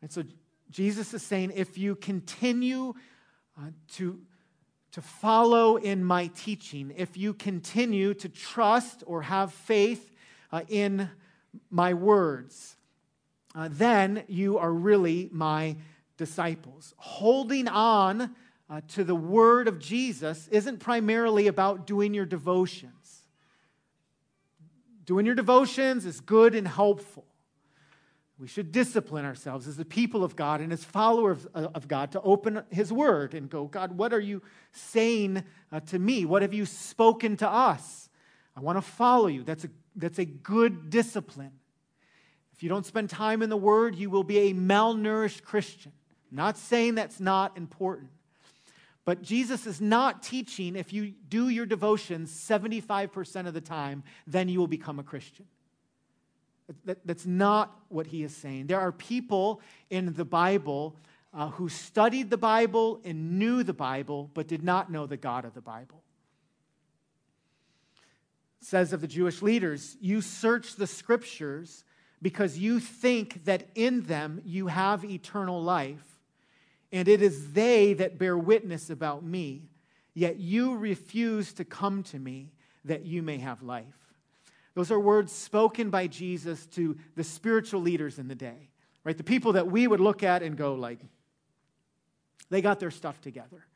And 0.03 0.13
so 0.13 0.25
Jesus 0.71 1.13
is 1.15 1.23
saying, 1.23 1.53
if 1.55 1.77
you 1.77 1.97
continue 1.97 2.95
uh, 3.59 3.71
to, 3.95 4.21
to 4.93 5.03
follow 5.03 5.77
in 5.77 6.05
my 6.05 6.27
teaching, 6.29 6.93
if 6.97 7.17
you 7.17 7.33
continue 7.33 8.15
to 8.15 8.29
trust 8.29 9.03
or 9.07 9.23
have 9.23 9.53
faith 9.53 10.13
uh, 10.53 10.63
in 10.69 11.09
my 11.71 11.95
words, 11.95 12.77
uh, 13.55 13.69
then 13.71 14.25
you 14.29 14.59
are 14.59 14.73
really 14.73 15.29
my 15.33 15.77
disciples. 16.17 16.95
Holding 16.97 17.69
on 17.69 18.35
uh, 18.69 18.81
to 18.89 19.05
the 19.05 19.15
word 19.15 19.69
of 19.69 19.79
Jesus 19.79 20.49
isn't 20.49 20.79
primarily 20.79 21.47
about 21.47 21.87
doing 21.87 22.15
your 22.15 22.27
devotions. 22.27 23.25
Doing 25.05 25.27
your 25.27 25.35
devotions 25.35 26.05
is 26.07 26.21
good 26.21 26.55
and 26.55 26.69
helpful. 26.69 27.25
We 28.41 28.49
should 28.49 28.73
discipline 28.73 29.27
ourselves 29.27 29.69
as 29.69 29.77
the 29.77 29.85
people 29.85 30.25
of 30.25 30.35
God 30.35 30.63
and 30.63 30.73
as 30.73 30.83
followers 30.83 31.45
of 31.55 31.87
God 31.89 32.13
to 32.13 32.23
open 32.23 32.63
His 32.71 32.91
Word 32.91 33.35
and 33.35 33.51
go, 33.51 33.67
God, 33.67 33.99
what 33.99 34.15
are 34.15 34.21
you 34.21 34.41
saying 34.73 35.45
uh, 35.71 35.81
to 35.81 35.99
me? 35.99 36.25
What 36.25 36.41
have 36.41 36.55
you 36.55 36.65
spoken 36.65 37.37
to 37.37 37.49
us? 37.49 38.09
I 38.57 38.61
want 38.61 38.79
to 38.79 38.83
follow 38.83 39.27
you. 39.27 39.45
That's 39.45 39.65
a, 39.65 39.69
that's 39.95 40.19
a 40.19 40.25
good 40.25 40.89
discipline. 40.89 41.53
If 42.55 42.63
you 42.63 42.71
don't 42.71 42.87
spend 42.87 43.11
time 43.11 43.43
in 43.43 43.51
the 43.51 43.59
Word, 43.59 43.95
you 43.95 44.09
will 44.09 44.25
be 44.25 44.39
a 44.39 44.55
malnourished 44.55 45.43
Christian. 45.43 45.93
I'm 46.31 46.37
not 46.39 46.57
saying 46.57 46.95
that's 46.95 47.21
not 47.21 47.59
important. 47.59 48.09
But 49.05 49.21
Jesus 49.21 49.67
is 49.67 49.83
not 49.83 50.23
teaching 50.23 50.77
if 50.77 50.95
you 50.95 51.13
do 51.29 51.51
your 51.51 51.67
devotions 51.67 52.33
75% 52.33 53.47
of 53.47 53.53
the 53.53 53.61
time, 53.61 54.03
then 54.27 54.49
you 54.49 54.59
will 54.61 54.67
become 54.67 54.99
a 54.99 55.03
Christian. 55.03 55.45
That, 56.85 56.99
that's 57.07 57.27
not 57.27 57.77
what 57.89 58.07
he 58.07 58.23
is 58.23 58.37
saying. 58.37 58.67
There 58.67 58.81
are 58.81 58.93
people 58.93 59.61
in 59.89 60.13
the 60.15 60.25
Bible 60.25 60.97
uh, 61.33 61.49
who 61.49 61.69
studied 61.69 62.31
the 62.31 62.37
Bible 62.37 63.01
and 63.05 63.39
knew 63.39 63.63
the 63.63 63.73
Bible, 63.73 64.31
but 64.35 64.47
did 64.47 64.63
not 64.63 64.91
know 64.91 65.07
the 65.07 65.17
God 65.17 65.45
of 65.45 65.55
the 65.55 65.61
Bible. 65.61 66.03
It 68.61 68.67
says 68.67 68.93
of 68.93 69.01
the 69.01 69.07
Jewish 69.07 69.43
leaders, 69.43 69.97
You 70.01 70.21
search 70.21 70.77
the 70.77 70.87
scriptures 70.87 71.85
because 72.23 72.59
you 72.59 72.81
think 72.81 73.45
that 73.45 73.69
in 73.75 74.03
them 74.03 74.43
you 74.45 74.67
have 74.67 75.05
eternal 75.05 75.63
life 75.63 76.11
and 76.93 77.09
it 77.09 77.23
is 77.23 77.53
they 77.53 77.95
that 77.95 78.19
bear 78.19 78.37
witness 78.37 78.91
about 78.91 79.25
me. 79.25 79.71
Yet 80.15 80.39
you 80.39 80.77
refuse 80.77 81.53
to 81.55 81.65
come 81.65 82.03
to 82.05 82.19
me 82.19 82.51
that 82.85 83.07
you 83.07 83.23
may 83.23 83.39
have 83.39 83.63
life. 83.63 84.00
Those 84.81 84.91
are 84.91 84.99
words 84.99 85.31
spoken 85.31 85.91
by 85.91 86.07
Jesus 86.07 86.65
to 86.69 86.97
the 87.15 87.23
spiritual 87.23 87.83
leaders 87.83 88.19
in 88.19 88.29
the 88.29 88.35
day, 88.35 88.71
right? 89.05 89.15
The 89.15 89.23
people 89.23 89.53
that 89.53 89.71
we 89.71 89.87
would 89.87 90.01
look 90.01 90.23
at 90.23 90.43
and 90.43 90.57
go, 90.57 90.73
like, 90.73 91.01
they 92.49 92.63
got 92.63 92.81
their 92.81 92.91
stuff 92.91 93.21
together. 93.21 93.67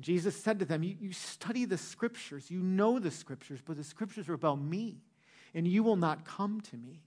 Jesus 0.00 0.34
said 0.34 0.60
to 0.60 0.64
them, 0.64 0.82
you, 0.82 0.96
you 0.98 1.12
study 1.12 1.66
the 1.66 1.76
scriptures, 1.76 2.50
you 2.50 2.60
know 2.60 2.98
the 2.98 3.10
scriptures, 3.10 3.60
but 3.62 3.76
the 3.76 3.84
scriptures 3.84 4.26
are 4.30 4.32
about 4.32 4.62
me, 4.62 5.02
and 5.52 5.68
you 5.68 5.82
will 5.82 5.96
not 5.96 6.24
come 6.24 6.62
to 6.70 6.76
me. 6.78 7.02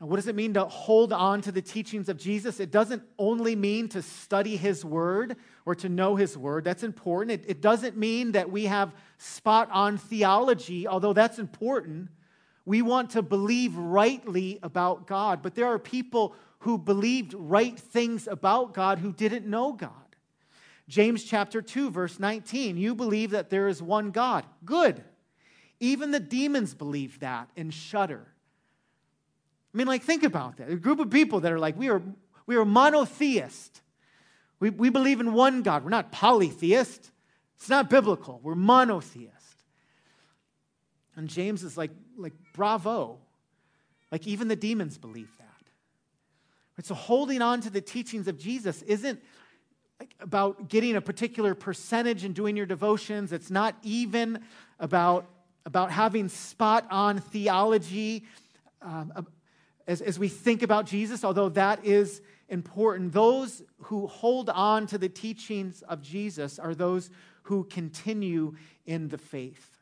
What 0.00 0.16
does 0.16 0.28
it 0.28 0.36
mean 0.36 0.54
to 0.54 0.64
hold 0.64 1.12
on 1.12 1.40
to 1.42 1.50
the 1.50 1.60
teachings 1.60 2.08
of 2.08 2.18
Jesus? 2.18 2.60
It 2.60 2.70
doesn't 2.70 3.02
only 3.18 3.56
mean 3.56 3.88
to 3.88 4.02
study 4.02 4.56
his 4.56 4.84
word 4.84 5.36
or 5.66 5.74
to 5.74 5.88
know 5.88 6.14
his 6.14 6.38
word. 6.38 6.62
That's 6.62 6.84
important. 6.84 7.40
It, 7.40 7.50
it 7.50 7.60
doesn't 7.60 7.96
mean 7.96 8.32
that 8.32 8.48
we 8.48 8.66
have 8.66 8.94
spot 9.18 9.68
on 9.72 9.98
theology, 9.98 10.86
although 10.86 11.12
that's 11.12 11.40
important. 11.40 12.10
We 12.64 12.80
want 12.80 13.10
to 13.10 13.22
believe 13.22 13.76
rightly 13.76 14.60
about 14.62 15.08
God, 15.08 15.42
but 15.42 15.56
there 15.56 15.66
are 15.66 15.80
people 15.80 16.36
who 16.60 16.78
believed 16.78 17.34
right 17.34 17.78
things 17.78 18.28
about 18.28 18.74
God 18.74 18.98
who 18.98 19.12
didn't 19.12 19.46
know 19.46 19.72
God. 19.72 19.90
James 20.88 21.24
chapter 21.24 21.60
2, 21.60 21.90
verse 21.90 22.20
19 22.20 22.76
You 22.76 22.94
believe 22.94 23.30
that 23.32 23.50
there 23.50 23.66
is 23.66 23.82
one 23.82 24.10
God. 24.10 24.44
Good. 24.64 25.02
Even 25.80 26.12
the 26.12 26.20
demons 26.20 26.74
believe 26.74 27.20
that 27.20 27.50
and 27.56 27.74
shudder. 27.74 28.26
I 29.78 29.80
mean, 29.80 29.86
like, 29.86 30.02
think 30.02 30.24
about 30.24 30.56
that. 30.56 30.68
A 30.68 30.74
group 30.74 30.98
of 30.98 31.08
people 31.08 31.38
that 31.38 31.52
are 31.52 31.58
like, 31.60 31.78
we 31.78 31.88
are, 31.88 32.02
we 32.46 32.56
are 32.56 32.64
monotheist. 32.64 33.80
We, 34.58 34.70
we 34.70 34.90
believe 34.90 35.20
in 35.20 35.34
one 35.34 35.62
God. 35.62 35.84
We're 35.84 35.90
not 35.90 36.10
polytheist. 36.10 37.12
It's 37.56 37.68
not 37.68 37.88
biblical. 37.88 38.40
We're 38.42 38.56
monotheist. 38.56 39.62
And 41.14 41.28
James 41.28 41.62
is 41.62 41.78
like, 41.78 41.92
like 42.16 42.32
bravo. 42.54 43.20
Like, 44.10 44.26
even 44.26 44.48
the 44.48 44.56
demons 44.56 44.98
believe 44.98 45.30
that. 45.38 45.44
Right, 46.76 46.84
so, 46.84 46.96
holding 46.96 47.40
on 47.40 47.60
to 47.60 47.70
the 47.70 47.80
teachings 47.80 48.26
of 48.26 48.36
Jesus 48.36 48.82
isn't 48.82 49.22
like 50.00 50.12
about 50.18 50.68
getting 50.68 50.96
a 50.96 51.00
particular 51.00 51.54
percentage 51.54 52.24
and 52.24 52.34
doing 52.34 52.56
your 52.56 52.66
devotions. 52.66 53.32
It's 53.32 53.48
not 53.48 53.76
even 53.84 54.40
about, 54.80 55.26
about 55.64 55.92
having 55.92 56.28
spot 56.28 56.84
on 56.90 57.20
theology. 57.20 58.24
Um, 58.82 59.12
as, 59.88 60.02
as 60.02 60.18
we 60.18 60.28
think 60.28 60.62
about 60.62 60.86
Jesus, 60.86 61.24
although 61.24 61.48
that 61.48 61.84
is 61.84 62.20
important, 62.50 63.12
those 63.12 63.62
who 63.84 64.06
hold 64.06 64.50
on 64.50 64.86
to 64.88 64.98
the 64.98 65.08
teachings 65.08 65.82
of 65.82 66.02
Jesus 66.02 66.58
are 66.58 66.74
those 66.74 67.10
who 67.44 67.64
continue 67.64 68.54
in 68.86 69.08
the 69.08 69.18
faith. 69.18 69.78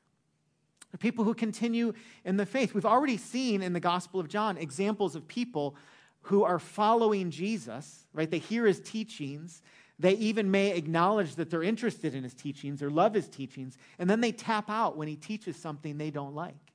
The 0.92 0.98
people 0.98 1.24
who 1.24 1.34
continue 1.34 1.92
in 2.24 2.36
the 2.36 2.46
faith. 2.46 2.72
We've 2.72 2.86
already 2.86 3.16
seen 3.16 3.62
in 3.62 3.72
the 3.72 3.80
Gospel 3.80 4.20
of 4.20 4.28
John 4.28 4.56
examples 4.56 5.16
of 5.16 5.26
people 5.26 5.74
who 6.22 6.44
are 6.44 6.60
following 6.60 7.30
Jesus, 7.30 8.06
right? 8.14 8.30
They 8.30 8.38
hear 8.38 8.64
his 8.64 8.80
teachings. 8.80 9.60
They 9.98 10.14
even 10.14 10.50
may 10.50 10.76
acknowledge 10.76 11.34
that 11.34 11.50
they're 11.50 11.64
interested 11.64 12.14
in 12.14 12.22
his 12.22 12.34
teachings 12.34 12.80
or 12.80 12.90
love 12.90 13.14
his 13.14 13.28
teachings, 13.28 13.76
and 13.98 14.08
then 14.08 14.20
they 14.20 14.32
tap 14.32 14.70
out 14.70 14.96
when 14.96 15.08
he 15.08 15.16
teaches 15.16 15.56
something 15.56 15.98
they 15.98 16.10
don't 16.10 16.34
like. 16.34 16.65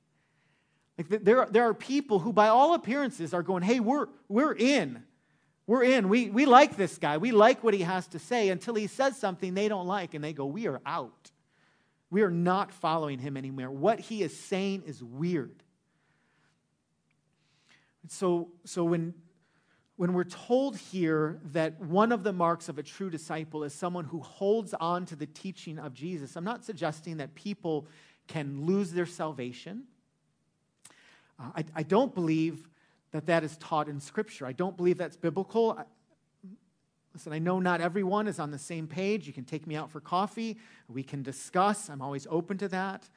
Like 0.98 1.08
there, 1.24 1.46
there 1.50 1.64
are 1.64 1.74
people 1.74 2.18
who, 2.18 2.32
by 2.32 2.48
all 2.48 2.74
appearances, 2.74 3.32
are 3.32 3.42
going, 3.42 3.62
hey, 3.62 3.80
we're, 3.80 4.08
we're 4.28 4.54
in. 4.54 5.02
We're 5.66 5.84
in. 5.84 6.08
We, 6.08 6.28
we 6.28 6.44
like 6.44 6.76
this 6.76 6.98
guy. 6.98 7.18
We 7.18 7.32
like 7.32 7.64
what 7.64 7.72
he 7.72 7.82
has 7.82 8.06
to 8.08 8.18
say 8.18 8.50
until 8.50 8.74
he 8.74 8.86
says 8.86 9.16
something 9.16 9.54
they 9.54 9.68
don't 9.68 9.86
like, 9.86 10.14
and 10.14 10.22
they 10.22 10.32
go, 10.32 10.44
we 10.44 10.66
are 10.66 10.80
out. 10.84 11.30
We 12.10 12.22
are 12.22 12.30
not 12.30 12.72
following 12.72 13.18
him 13.18 13.36
anymore. 13.36 13.70
What 13.70 14.00
he 14.00 14.22
is 14.22 14.38
saying 14.38 14.82
is 14.86 15.02
weird. 15.02 15.62
So, 18.08 18.50
so 18.64 18.84
when, 18.84 19.14
when 19.96 20.12
we're 20.12 20.24
told 20.24 20.76
here 20.76 21.40
that 21.52 21.80
one 21.80 22.12
of 22.12 22.22
the 22.22 22.32
marks 22.32 22.68
of 22.68 22.76
a 22.76 22.82
true 22.82 23.08
disciple 23.08 23.64
is 23.64 23.72
someone 23.72 24.04
who 24.04 24.20
holds 24.20 24.74
on 24.74 25.06
to 25.06 25.16
the 25.16 25.26
teaching 25.26 25.78
of 25.78 25.94
Jesus, 25.94 26.36
I'm 26.36 26.44
not 26.44 26.64
suggesting 26.64 27.16
that 27.18 27.34
people 27.34 27.86
can 28.26 28.66
lose 28.66 28.92
their 28.92 29.06
salvation. 29.06 29.84
Uh, 31.38 31.50
I, 31.56 31.64
I 31.76 31.82
don't 31.82 32.14
believe 32.14 32.68
that 33.12 33.26
that 33.26 33.44
is 33.44 33.56
taught 33.58 33.88
in 33.88 34.00
Scripture. 34.00 34.46
I 34.46 34.52
don't 34.52 34.76
believe 34.76 34.98
that's 34.98 35.16
biblical. 35.16 35.78
Listen, 37.12 37.32
I 37.32 37.38
know 37.38 37.60
not 37.60 37.80
everyone 37.80 38.26
is 38.26 38.38
on 38.38 38.50
the 38.50 38.58
same 38.58 38.86
page. 38.86 39.26
You 39.26 39.32
can 39.32 39.44
take 39.44 39.66
me 39.66 39.76
out 39.76 39.90
for 39.90 40.00
coffee. 40.00 40.58
We 40.88 41.02
can 41.02 41.22
discuss. 41.22 41.90
I'm 41.90 42.00
always 42.00 42.26
open 42.30 42.56
to 42.58 42.68
that. 42.68 43.08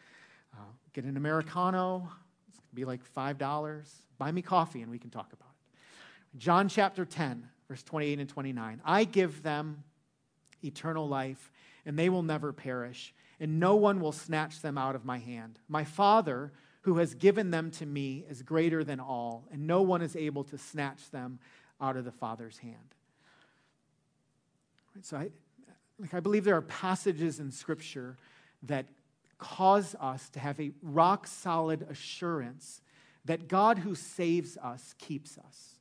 Uh, 0.54 0.64
get 0.94 1.06
an 1.06 1.16
Americano. 1.16 2.10
It's 2.50 2.60
going 2.60 2.70
to 2.70 2.76
be 2.76 2.86
like 2.86 3.02
$5. 3.14 3.90
Buy 4.18 4.32
me 4.32 4.42
coffee 4.42 4.82
and 4.82 4.92
we 4.92 5.00
can 5.00 5.10
talk 5.10 5.32
about 5.32 5.50
it. 5.50 6.38
John 6.38 6.68
chapter 6.68 7.06
10, 7.06 7.48
verse 7.70 7.84
28 7.84 8.20
and 8.20 8.30
29. 8.30 8.82
I 8.84 9.06
give 9.06 9.42
them 9.44 9.84
eternal 10.64 11.08
life, 11.08 11.52
and 11.86 11.98
they 11.98 12.10
will 12.10 12.24
never 12.24 12.52
perish, 12.52 13.14
and 13.40 13.60
no 13.60 13.76
one 13.76 14.02
will 14.02 14.12
snatch 14.12 14.62
them 14.62 14.78
out 14.78 14.96
of 14.96 15.06
my 15.06 15.20
hand. 15.20 15.60
My 15.70 15.84
Father, 15.84 16.52
who 16.86 16.98
has 17.00 17.16
given 17.16 17.50
them 17.50 17.72
to 17.72 17.84
me, 17.84 18.24
is 18.30 18.44
greater 18.44 18.84
than 18.84 19.00
all, 19.00 19.44
and 19.52 19.66
no 19.66 19.82
one 19.82 20.04
is 20.04 20.16
able 20.16 20.44
to 20.44 20.56
snatch 20.56 21.10
them 21.10 21.40
out 21.82 21.98
of 21.98 22.06
the 22.06 22.12
Father's 22.12 22.60
hand. 22.60 22.94
So 25.02 25.18
I, 25.18 25.32
like, 25.98 26.14
I 26.14 26.20
believe 26.20 26.44
there 26.44 26.56
are 26.56 26.62
passages 26.62 27.40
in 27.40 27.52
Scripture 27.52 28.18
that 28.62 28.86
cause 29.40 29.96
us 30.00 30.30
to 30.30 30.40
have 30.40 30.60
a 30.60 30.74
rock 30.84 31.26
solid 31.26 31.88
assurance 31.90 32.82
that 33.26 33.48
God 33.48 33.80
who 33.80 33.96
saves 33.96 34.56
us 34.58 34.94
keeps 35.00 35.40
us. 35.40 35.80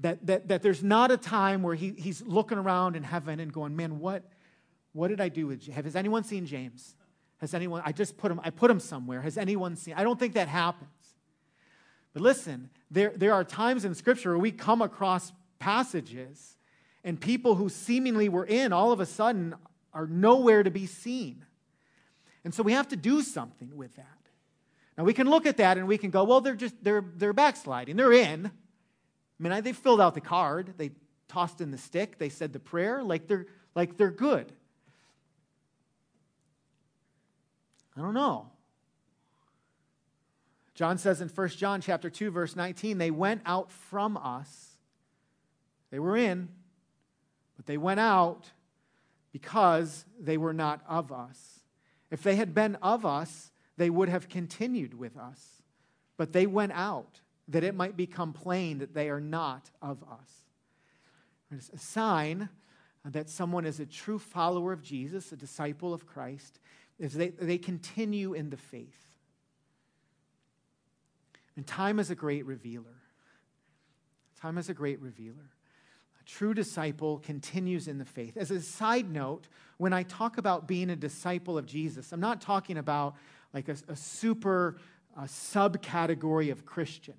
That, 0.00 0.26
that, 0.26 0.48
that 0.48 0.62
there's 0.62 0.82
not 0.82 1.12
a 1.12 1.16
time 1.16 1.62
where 1.62 1.76
he, 1.76 1.90
he's 1.96 2.22
looking 2.22 2.58
around 2.58 2.96
in 2.96 3.04
heaven 3.04 3.38
and 3.38 3.52
going, 3.52 3.76
man, 3.76 4.00
what, 4.00 4.24
what 4.94 5.08
did 5.08 5.20
I 5.20 5.28
do 5.28 5.46
with 5.46 5.60
James? 5.60 5.76
Has 5.76 5.94
anyone 5.94 6.24
seen 6.24 6.44
James? 6.44 6.96
Has 7.44 7.52
anyone, 7.52 7.82
I 7.84 7.92
just 7.92 8.16
put 8.16 8.32
him, 8.32 8.40
I 8.42 8.48
put 8.48 8.70
him 8.70 8.80
somewhere. 8.80 9.20
Has 9.20 9.36
anyone 9.36 9.76
seen? 9.76 9.92
I 9.98 10.02
don't 10.02 10.18
think 10.18 10.32
that 10.32 10.48
happens. 10.48 10.88
But 12.14 12.22
listen, 12.22 12.70
there, 12.90 13.12
there 13.14 13.34
are 13.34 13.44
times 13.44 13.84
in 13.84 13.94
Scripture 13.94 14.30
where 14.30 14.38
we 14.38 14.50
come 14.50 14.80
across 14.80 15.30
passages 15.58 16.56
and 17.04 17.20
people 17.20 17.54
who 17.56 17.68
seemingly 17.68 18.30
were 18.30 18.46
in 18.46 18.72
all 18.72 18.92
of 18.92 19.00
a 19.00 19.04
sudden 19.04 19.54
are 19.92 20.06
nowhere 20.06 20.62
to 20.62 20.70
be 20.70 20.86
seen. 20.86 21.44
And 22.44 22.54
so 22.54 22.62
we 22.62 22.72
have 22.72 22.88
to 22.88 22.96
do 22.96 23.20
something 23.20 23.76
with 23.76 23.94
that. 23.96 24.06
Now 24.96 25.04
we 25.04 25.12
can 25.12 25.28
look 25.28 25.44
at 25.44 25.58
that 25.58 25.76
and 25.76 25.86
we 25.86 25.98
can 25.98 26.08
go, 26.08 26.24
well, 26.24 26.40
they're 26.40 26.54
just 26.54 26.82
they're 26.82 27.04
they're 27.14 27.34
backsliding. 27.34 27.96
They're 27.96 28.14
in. 28.14 28.46
I 28.46 28.50
mean, 29.38 29.62
they 29.62 29.74
filled 29.74 30.00
out 30.00 30.14
the 30.14 30.22
card, 30.22 30.72
they 30.78 30.92
tossed 31.28 31.60
in 31.60 31.72
the 31.72 31.76
stick, 31.76 32.16
they 32.16 32.30
said 32.30 32.54
the 32.54 32.58
prayer, 32.58 33.02
like 33.02 33.28
they're 33.28 33.44
like 33.74 33.98
they're 33.98 34.10
good. 34.10 34.50
I 37.96 38.00
don't 38.00 38.14
know. 38.14 38.50
John 40.74 40.98
says 40.98 41.20
in 41.20 41.28
1 41.28 41.48
John 41.50 41.80
chapter 41.80 42.10
2 42.10 42.30
verse 42.30 42.56
19, 42.56 42.98
they 42.98 43.10
went 43.10 43.42
out 43.46 43.70
from 43.70 44.16
us. 44.16 44.76
They 45.90 46.00
were 46.00 46.16
in, 46.16 46.48
but 47.56 47.66
they 47.66 47.76
went 47.76 48.00
out 48.00 48.50
because 49.32 50.04
they 50.18 50.36
were 50.36 50.52
not 50.52 50.80
of 50.88 51.12
us. 51.12 51.60
If 52.10 52.22
they 52.22 52.36
had 52.36 52.54
been 52.54 52.76
of 52.76 53.06
us, 53.06 53.52
they 53.76 53.90
would 53.90 54.08
have 54.08 54.28
continued 54.28 54.94
with 54.94 55.16
us. 55.16 55.62
But 56.16 56.32
they 56.32 56.46
went 56.46 56.72
out 56.72 57.20
that 57.48 57.64
it 57.64 57.74
might 57.74 57.96
become 57.96 58.32
plain 58.32 58.78
that 58.78 58.94
they 58.94 59.10
are 59.10 59.20
not 59.20 59.70
of 59.82 60.02
us. 60.04 60.30
It's 61.52 61.68
a 61.70 61.78
sign 61.78 62.48
that 63.04 63.28
someone 63.28 63.66
is 63.66 63.80
a 63.80 63.86
true 63.86 64.18
follower 64.18 64.72
of 64.72 64.82
Jesus, 64.82 65.30
a 65.30 65.36
disciple 65.36 65.92
of 65.92 66.06
Christ, 66.06 66.58
is 66.98 67.12
they, 67.12 67.28
they 67.30 67.58
continue 67.58 68.34
in 68.34 68.50
the 68.50 68.56
faith. 68.56 69.08
And 71.56 71.66
time 71.66 71.98
is 71.98 72.10
a 72.10 72.14
great 72.14 72.46
revealer. 72.46 73.02
Time 74.40 74.58
is 74.58 74.68
a 74.68 74.74
great 74.74 75.00
revealer 75.00 75.50
A 76.20 76.24
true 76.24 76.54
disciple 76.54 77.18
continues 77.18 77.88
in 77.88 77.98
the 77.98 78.04
faith. 78.04 78.36
As 78.36 78.50
a 78.50 78.60
side 78.60 79.10
note, 79.10 79.48
when 79.78 79.92
I 79.92 80.02
talk 80.02 80.38
about 80.38 80.66
being 80.66 80.90
a 80.90 80.96
disciple 80.96 81.56
of 81.56 81.66
Jesus, 81.66 82.12
I'm 82.12 82.20
not 82.20 82.40
talking 82.40 82.76
about 82.76 83.16
like 83.52 83.68
a, 83.68 83.76
a 83.88 83.96
super 83.96 84.76
uh, 85.16 85.22
subcategory 85.22 86.50
of 86.50 86.66
Christian. 86.66 87.14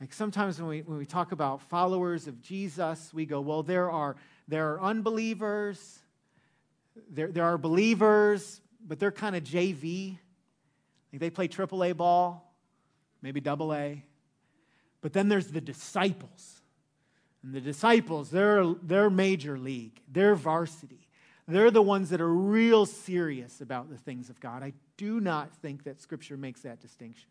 Like 0.00 0.12
sometimes 0.14 0.58
when 0.58 0.68
we, 0.68 0.80
when 0.82 0.96
we 0.96 1.04
talk 1.04 1.32
about 1.32 1.60
followers 1.60 2.26
of 2.26 2.40
Jesus, 2.40 3.12
we 3.12 3.26
go, 3.26 3.40
well, 3.40 3.62
there 3.62 3.90
are, 3.90 4.16
there 4.48 4.72
are 4.72 4.80
unbelievers, 4.80 5.98
there, 7.10 7.28
there 7.28 7.44
are 7.44 7.58
believers, 7.58 8.60
but 8.86 8.98
they're 8.98 9.12
kind 9.12 9.36
of 9.36 9.44
JV. 9.44 10.18
Like 11.12 11.20
they 11.20 11.30
play 11.30 11.48
AAA 11.48 11.96
ball, 11.96 12.54
maybe 13.22 13.40
double 13.40 13.72
A. 13.74 14.04
But 15.00 15.12
then 15.12 15.28
there's 15.28 15.48
the 15.48 15.60
disciples 15.60 16.60
and 17.42 17.54
the 17.54 17.60
disciples, 17.60 18.30
they're, 18.30 18.64
they're 18.82 19.08
major 19.08 19.58
league, 19.58 20.00
they're 20.08 20.34
varsity. 20.34 21.08
They're 21.48 21.70
the 21.70 21.82
ones 21.82 22.10
that 22.10 22.20
are 22.20 22.32
real 22.32 22.86
serious 22.86 23.60
about 23.60 23.90
the 23.90 23.96
things 23.96 24.30
of 24.30 24.38
God. 24.38 24.62
I 24.62 24.72
do 24.96 25.20
not 25.20 25.52
think 25.56 25.82
that 25.82 26.00
Scripture 26.00 26.36
makes 26.36 26.60
that 26.60 26.80
distinction. 26.80 27.28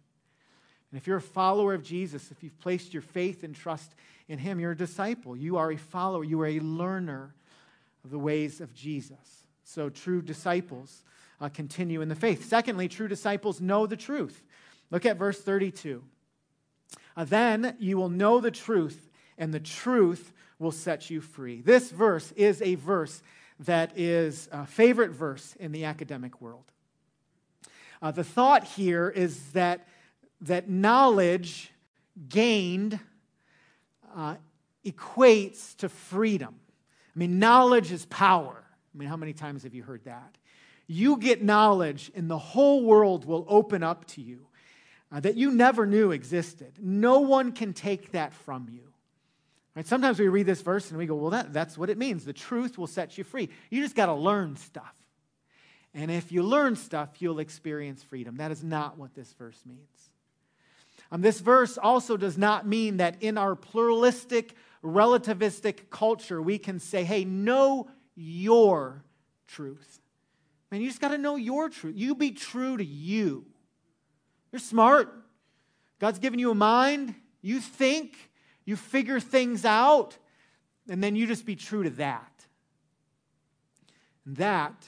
And 0.91 0.99
if 0.99 1.07
you're 1.07 1.17
a 1.17 1.21
follower 1.21 1.73
of 1.73 1.83
Jesus, 1.83 2.29
if 2.29 2.43
you've 2.43 2.59
placed 2.59 2.93
your 2.93 3.01
faith 3.01 3.43
and 3.43 3.55
trust 3.55 3.95
in 4.27 4.39
Him, 4.39 4.59
you're 4.59 4.71
a 4.71 4.77
disciple. 4.77 5.37
You 5.37 5.55
are 5.55 5.71
a 5.71 5.77
follower. 5.77 6.25
You 6.25 6.41
are 6.41 6.47
a 6.47 6.59
learner 6.59 7.33
of 8.03 8.09
the 8.09 8.19
ways 8.19 8.59
of 8.59 8.73
Jesus. 8.73 9.38
So, 9.69 9.87
true 9.87 10.23
disciples 10.23 11.03
uh, 11.39 11.47
continue 11.49 12.01
in 12.01 12.09
the 12.09 12.15
faith. 12.15 12.49
Secondly, 12.49 12.87
true 12.87 13.07
disciples 13.07 13.61
know 13.61 13.85
the 13.85 13.95
truth. 13.95 14.41
Look 14.89 15.05
at 15.05 15.15
verse 15.15 15.39
32. 15.39 16.01
Uh, 17.15 17.23
then 17.23 17.75
you 17.77 17.95
will 17.95 18.09
know 18.09 18.39
the 18.39 18.49
truth, 18.49 19.11
and 19.37 19.53
the 19.53 19.59
truth 19.59 20.33
will 20.57 20.71
set 20.71 21.11
you 21.11 21.21
free. 21.21 21.61
This 21.61 21.91
verse 21.91 22.31
is 22.31 22.63
a 22.63 22.75
verse 22.75 23.21
that 23.59 23.95
is 23.95 24.49
a 24.51 24.65
favorite 24.65 25.11
verse 25.11 25.55
in 25.59 25.71
the 25.71 25.85
academic 25.85 26.41
world. 26.41 26.65
Uh, 28.01 28.09
the 28.09 28.23
thought 28.23 28.63
here 28.63 29.07
is 29.07 29.51
that, 29.51 29.87
that 30.41 30.67
knowledge 30.67 31.71
gained 32.27 32.99
uh, 34.15 34.33
equates 34.83 35.77
to 35.77 35.89
freedom. 35.89 36.55
I 37.15 37.19
mean, 37.19 37.37
knowledge 37.37 37.91
is 37.91 38.07
power. 38.07 38.63
I 38.99 39.03
mean, 39.03 39.09
how 39.09 39.15
many 39.15 39.31
times 39.31 39.63
have 39.63 39.73
you 39.73 39.81
heard 39.81 40.03
that? 40.03 40.37
You 40.87 41.15
get 41.15 41.41
knowledge, 41.41 42.11
and 42.15 42.29
the 42.29 42.37
whole 42.37 42.83
world 42.83 43.23
will 43.23 43.45
open 43.47 43.81
up 43.81 44.03
to 44.07 44.21
you 44.21 44.47
uh, 45.09 45.21
that 45.21 45.37
you 45.37 45.51
never 45.51 45.85
knew 45.85 46.11
existed. 46.11 46.73
No 46.81 47.21
one 47.21 47.53
can 47.53 47.71
take 47.71 48.11
that 48.11 48.33
from 48.33 48.67
you. 48.69 48.81
Right? 49.73 49.87
Sometimes 49.87 50.19
we 50.19 50.27
read 50.27 50.45
this 50.45 50.61
verse 50.61 50.89
and 50.89 50.97
we 50.97 51.05
go, 51.05 51.15
well, 51.15 51.29
that, 51.29 51.53
that's 51.53 51.77
what 51.77 51.89
it 51.89 51.97
means. 51.97 52.25
The 52.25 52.33
truth 52.33 52.77
will 52.77 52.87
set 52.87 53.17
you 53.17 53.23
free. 53.23 53.47
You 53.69 53.81
just 53.81 53.95
got 53.95 54.07
to 54.07 54.13
learn 54.13 54.57
stuff. 54.57 54.93
And 55.93 56.11
if 56.11 56.33
you 56.33 56.43
learn 56.43 56.75
stuff, 56.75 57.21
you'll 57.21 57.39
experience 57.39 58.03
freedom. 58.03 58.35
That 58.35 58.51
is 58.51 58.65
not 58.65 58.97
what 58.97 59.15
this 59.15 59.31
verse 59.31 59.61
means. 59.65 60.09
Um, 61.09 61.21
this 61.21 61.39
verse 61.39 61.77
also 61.77 62.17
does 62.17 62.37
not 62.37 62.67
mean 62.67 62.97
that 62.97 63.23
in 63.23 63.37
our 63.37 63.55
pluralistic, 63.55 64.55
relativistic 64.83 65.89
culture, 65.89 66.41
we 66.41 66.57
can 66.57 66.81
say, 66.81 67.05
hey, 67.05 67.23
know 67.23 67.89
your 68.19 69.03
truth. 69.47 69.99
Man, 70.71 70.81
you 70.81 70.87
just 70.87 71.01
got 71.01 71.09
to 71.09 71.17
know 71.17 71.35
your 71.35 71.69
truth. 71.69 71.95
You 71.97 72.13
be 72.15 72.31
true 72.31 72.77
to 72.77 72.85
you. 72.85 73.45
You're 74.51 74.59
smart. 74.59 75.13
God's 75.99 76.19
given 76.19 76.39
you 76.39 76.51
a 76.51 76.55
mind. 76.55 77.15
You 77.41 77.59
think. 77.59 78.29
You 78.65 78.75
figure 78.75 79.19
things 79.19 79.65
out, 79.65 80.15
and 80.87 81.03
then 81.03 81.15
you 81.15 81.25
just 81.25 81.43
be 81.43 81.55
true 81.55 81.81
to 81.81 81.89
that. 81.91 82.45
And 84.27 84.37
that 84.37 84.85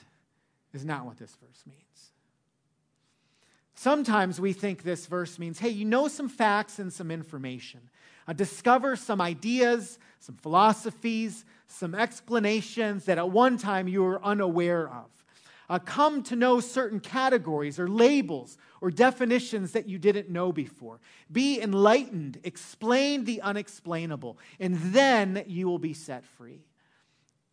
is 0.72 0.86
not 0.86 1.04
what 1.04 1.18
this 1.18 1.36
verse 1.42 1.64
means. 1.66 2.12
Sometimes 3.74 4.40
we 4.40 4.54
think 4.54 4.84
this 4.84 5.08
verse 5.08 5.40
means 5.40 5.58
hey, 5.58 5.70
you 5.70 5.84
know 5.84 6.08
some 6.08 6.30
facts 6.30 6.78
and 6.78 6.94
some 6.94 7.10
information. 7.10 7.90
Uh, 8.28 8.34
discover 8.34 8.96
some 8.96 9.20
ideas, 9.20 10.00
some 10.20 10.36
philosophies, 10.36 11.46
some 11.68 11.96
explanations 11.96 13.06
that 13.06 13.18
at 13.18 13.30
one 13.30 13.58
time 13.58 13.88
you 13.88 14.04
were 14.04 14.24
unaware 14.24 14.88
of 14.90 15.12
uh, 15.72 15.80
come 15.80 16.22
to 16.22 16.36
know 16.36 16.60
certain 16.60 17.00
categories 17.00 17.80
or 17.80 17.88
labels 17.88 18.58
or 18.82 18.92
definitions 18.92 19.72
that 19.72 19.88
you 19.88 19.98
didn't 19.98 20.30
know 20.30 20.52
before. 20.52 21.00
Be 21.32 21.62
enlightened, 21.62 22.42
explain 22.44 23.24
the 23.24 23.42
unexplainable, 23.42 24.38
and 24.60 24.76
then 24.76 25.46
you 25.48 25.70
will 25.70 25.80
be 25.80 25.94
set 25.94 26.26
free. 26.26 26.60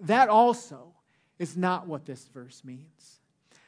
That 0.00 0.28
also 0.28 0.94
is 1.38 1.56
not 1.56 1.86
what 1.86 2.06
this 2.06 2.26
verse 2.26 2.64
means. 2.64 3.20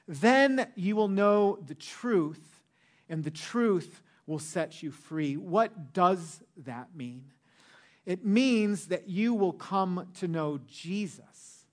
Then 0.08 0.66
you 0.74 0.96
will 0.96 1.06
know 1.06 1.60
the 1.64 1.76
truth, 1.76 2.60
and 3.08 3.22
the 3.22 3.30
truth 3.30 4.02
will 4.30 4.38
set 4.38 4.80
you 4.80 4.92
free. 4.92 5.36
What 5.36 5.92
does 5.92 6.40
that 6.58 6.94
mean? 6.94 7.24
It 8.06 8.24
means 8.24 8.86
that 8.86 9.08
you 9.08 9.34
will 9.34 9.52
come 9.52 10.06
to 10.20 10.28
know 10.28 10.60
Jesus, 10.68 11.66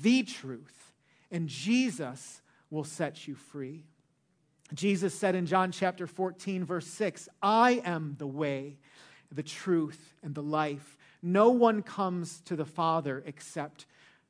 the 0.00 0.22
truth 0.22 0.92
and 1.32 1.48
Jesus 1.48 2.40
will 2.70 2.84
set 2.84 3.26
you 3.26 3.34
free. 3.34 3.82
Jesus 4.72 5.12
said 5.12 5.34
in 5.34 5.44
John 5.44 5.72
chapter 5.72 6.06
14, 6.06 6.64
verse 6.64 6.86
6, 6.86 7.28
I 7.42 7.82
am 7.84 8.14
the 8.16 8.28
way, 8.28 8.76
the 9.32 9.42
truth, 9.42 10.14
and 10.22 10.36
the 10.36 10.42
life. 10.42 10.96
No 11.20 11.50
one 11.50 11.82
comes 11.82 12.42
to 12.42 12.54
the 12.54 12.64
Father 12.64 13.24
except 13.26 13.86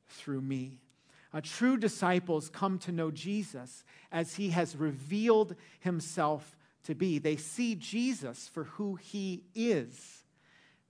through 0.07 0.41
me. 0.41 0.79
Uh, 1.31 1.41
true 1.43 1.77
disciples 1.77 2.49
come 2.49 2.79
to 2.79 2.91
know 2.91 3.11
Jesus 3.11 3.83
as 4.11 4.35
he 4.35 4.49
has 4.49 4.75
revealed 4.75 5.55
himself 5.79 6.55
to 6.83 6.95
be. 6.95 7.19
They 7.19 7.35
see 7.35 7.75
Jesus 7.75 8.47
for 8.47 8.65
who 8.65 8.95
he 8.95 9.43
is. 9.55 10.23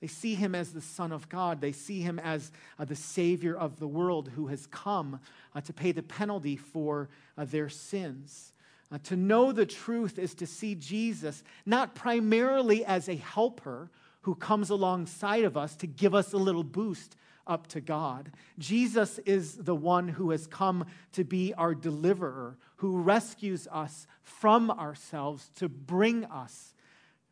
They 0.02 0.08
see 0.08 0.36
him 0.36 0.54
as 0.54 0.74
the 0.74 0.82
Son 0.82 1.14
of 1.14 1.30
God. 1.30 1.62
They 1.62 1.72
see 1.72 2.02
him 2.02 2.20
as 2.20 2.52
uh, 2.78 2.84
the 2.84 2.96
Savior 2.96 3.56
of 3.56 3.80
the 3.80 3.88
world 3.88 4.30
who 4.36 4.48
has 4.48 4.68
come 4.68 5.20
uh, 5.56 5.62
to 5.62 5.72
pay 5.72 5.94
the 5.94 6.04
penalty 6.04 6.58
for 6.58 7.08
uh, 7.38 7.46
their 7.46 7.70
sins. 7.70 8.52
Uh, 8.92 8.98
to 9.04 9.16
know 9.16 9.52
the 9.52 9.66
truth 9.66 10.20
is 10.20 10.36
to 10.36 10.46
see 10.46 10.76
Jesus 10.76 11.42
not 11.66 11.96
primarily 11.96 12.84
as 12.84 13.08
a 13.08 13.16
helper 13.16 13.90
who 14.24 14.36
comes 14.36 14.70
alongside 14.70 15.46
of 15.46 15.56
us 15.56 15.76
to 15.78 15.88
give 15.88 16.14
us 16.14 16.34
a 16.34 16.38
little 16.38 16.64
boost 16.64 17.16
up 17.46 17.68
to 17.68 17.82
God. 17.82 18.32
Jesus 18.58 19.20
is 19.20 19.56
the 19.56 19.76
one 19.76 20.08
who 20.08 20.32
has 20.32 20.48
come 20.48 20.86
to 21.14 21.24
be 21.24 21.54
our 21.54 21.76
deliverer, 21.76 22.58
who 22.78 22.98
rescues 22.98 23.68
us 23.72 24.08
from 24.22 24.72
ourselves 24.72 25.50
to 25.56 25.68
bring 25.68 26.26
us 26.26 26.74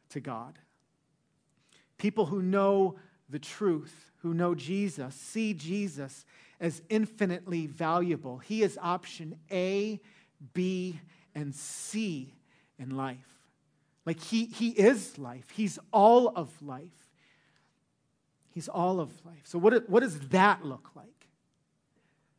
to 0.09 0.19
God. 0.19 0.59
People 1.97 2.25
who 2.27 2.41
know 2.41 2.95
the 3.29 3.39
truth, 3.39 4.11
who 4.17 4.33
know 4.33 4.55
Jesus, 4.55 5.15
see 5.15 5.53
Jesus 5.53 6.25
as 6.59 6.81
infinitely 6.89 7.67
valuable. 7.67 8.37
He 8.39 8.61
is 8.61 8.77
option 8.81 9.39
A, 9.51 9.99
B, 10.53 10.99
and 11.33 11.55
C 11.55 12.33
in 12.77 12.95
life. 12.95 13.17
Like 14.05 14.19
he, 14.19 14.45
he 14.45 14.69
is 14.69 15.17
life, 15.17 15.49
He's 15.51 15.79
all 15.91 16.29
of 16.29 16.49
life. 16.61 17.00
He's 18.53 18.67
all 18.67 18.99
of 18.99 19.09
life. 19.25 19.41
So, 19.43 19.57
what, 19.57 19.89
what 19.89 20.01
does 20.01 20.19
that 20.29 20.65
look 20.65 20.89
like? 20.95 21.07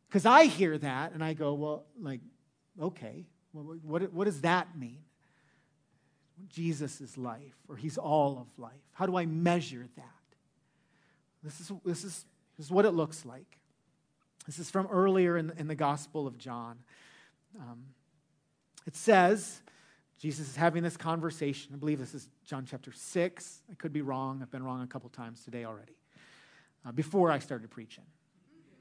Because 0.07 0.25
I 0.25 0.45
hear 0.45 0.77
that 0.77 1.13
and 1.13 1.23
I 1.23 1.33
go, 1.33 1.53
well, 1.53 1.85
like, 1.99 2.21
okay, 2.79 3.25
well, 3.51 3.77
what, 3.83 4.13
what 4.13 4.25
does 4.25 4.41
that 4.41 4.77
mean? 4.77 4.99
Jesus 6.49 7.01
is 7.01 7.17
life, 7.17 7.55
or 7.67 7.75
he's 7.75 7.97
all 7.97 8.37
of 8.39 8.47
life? 8.61 8.73
How 8.91 9.05
do 9.05 9.15
I 9.15 9.25
measure 9.25 9.87
that? 9.95 10.05
This 11.43 11.59
is, 11.59 11.71
this 11.83 12.03
is, 12.03 12.25
this 12.57 12.67
is 12.67 12.71
what 12.71 12.85
it 12.85 12.91
looks 12.91 13.25
like. 13.25 13.57
This 14.45 14.59
is 14.59 14.69
from 14.69 14.87
earlier 14.87 15.37
in, 15.37 15.51
in 15.57 15.67
the 15.67 15.75
Gospel 15.75 16.27
of 16.27 16.37
John. 16.37 16.77
Um, 17.59 17.85
it 18.85 18.95
says, 18.95 19.61
Jesus 20.19 20.49
is 20.49 20.55
having 20.55 20.83
this 20.83 20.97
conversation. 20.97 21.71
I 21.73 21.77
believe 21.77 21.99
this 21.99 22.13
is 22.13 22.29
John 22.45 22.65
chapter 22.69 22.91
6. 22.91 23.61
I 23.71 23.75
could 23.75 23.93
be 23.93 24.01
wrong. 24.01 24.41
I've 24.41 24.51
been 24.51 24.63
wrong 24.63 24.81
a 24.81 24.87
couple 24.87 25.09
times 25.09 25.43
today 25.43 25.65
already. 25.65 25.93
Uh, 26.85 26.91
before 26.91 27.31
I 27.31 27.39
started 27.39 27.69
preaching, 27.69 28.03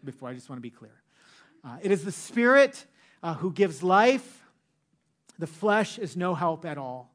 before 0.04 0.28
I 0.28 0.34
just 0.34 0.48
want 0.48 0.58
to 0.58 0.62
be 0.62 0.70
clear. 0.70 1.02
Uh, 1.64 1.76
it 1.82 1.90
is 1.90 2.04
the 2.04 2.12
Spirit 2.12 2.84
uh, 3.22 3.34
who 3.34 3.52
gives 3.52 3.82
life, 3.82 4.42
the 5.38 5.46
flesh 5.46 5.98
is 5.98 6.16
no 6.16 6.34
help 6.34 6.64
at 6.64 6.78
all. 6.78 7.14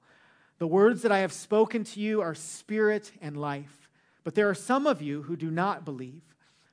The 0.60 0.67
words 0.67 1.04
that 1.04 1.12
I 1.12 1.19
have 1.19 1.34
spoken 1.34 1.84
to 1.84 2.00
you 2.00 2.21
are 2.21 2.34
spirit 2.34 3.12
and 3.21 3.38
life. 3.38 3.89
But 4.23 4.36
there 4.36 4.50
are 4.50 4.56
some 4.56 4.88
of 4.88 5.02
you 5.02 5.21
who 5.21 5.36
do 5.36 5.52
not 5.52 5.86
believe. 5.86 6.21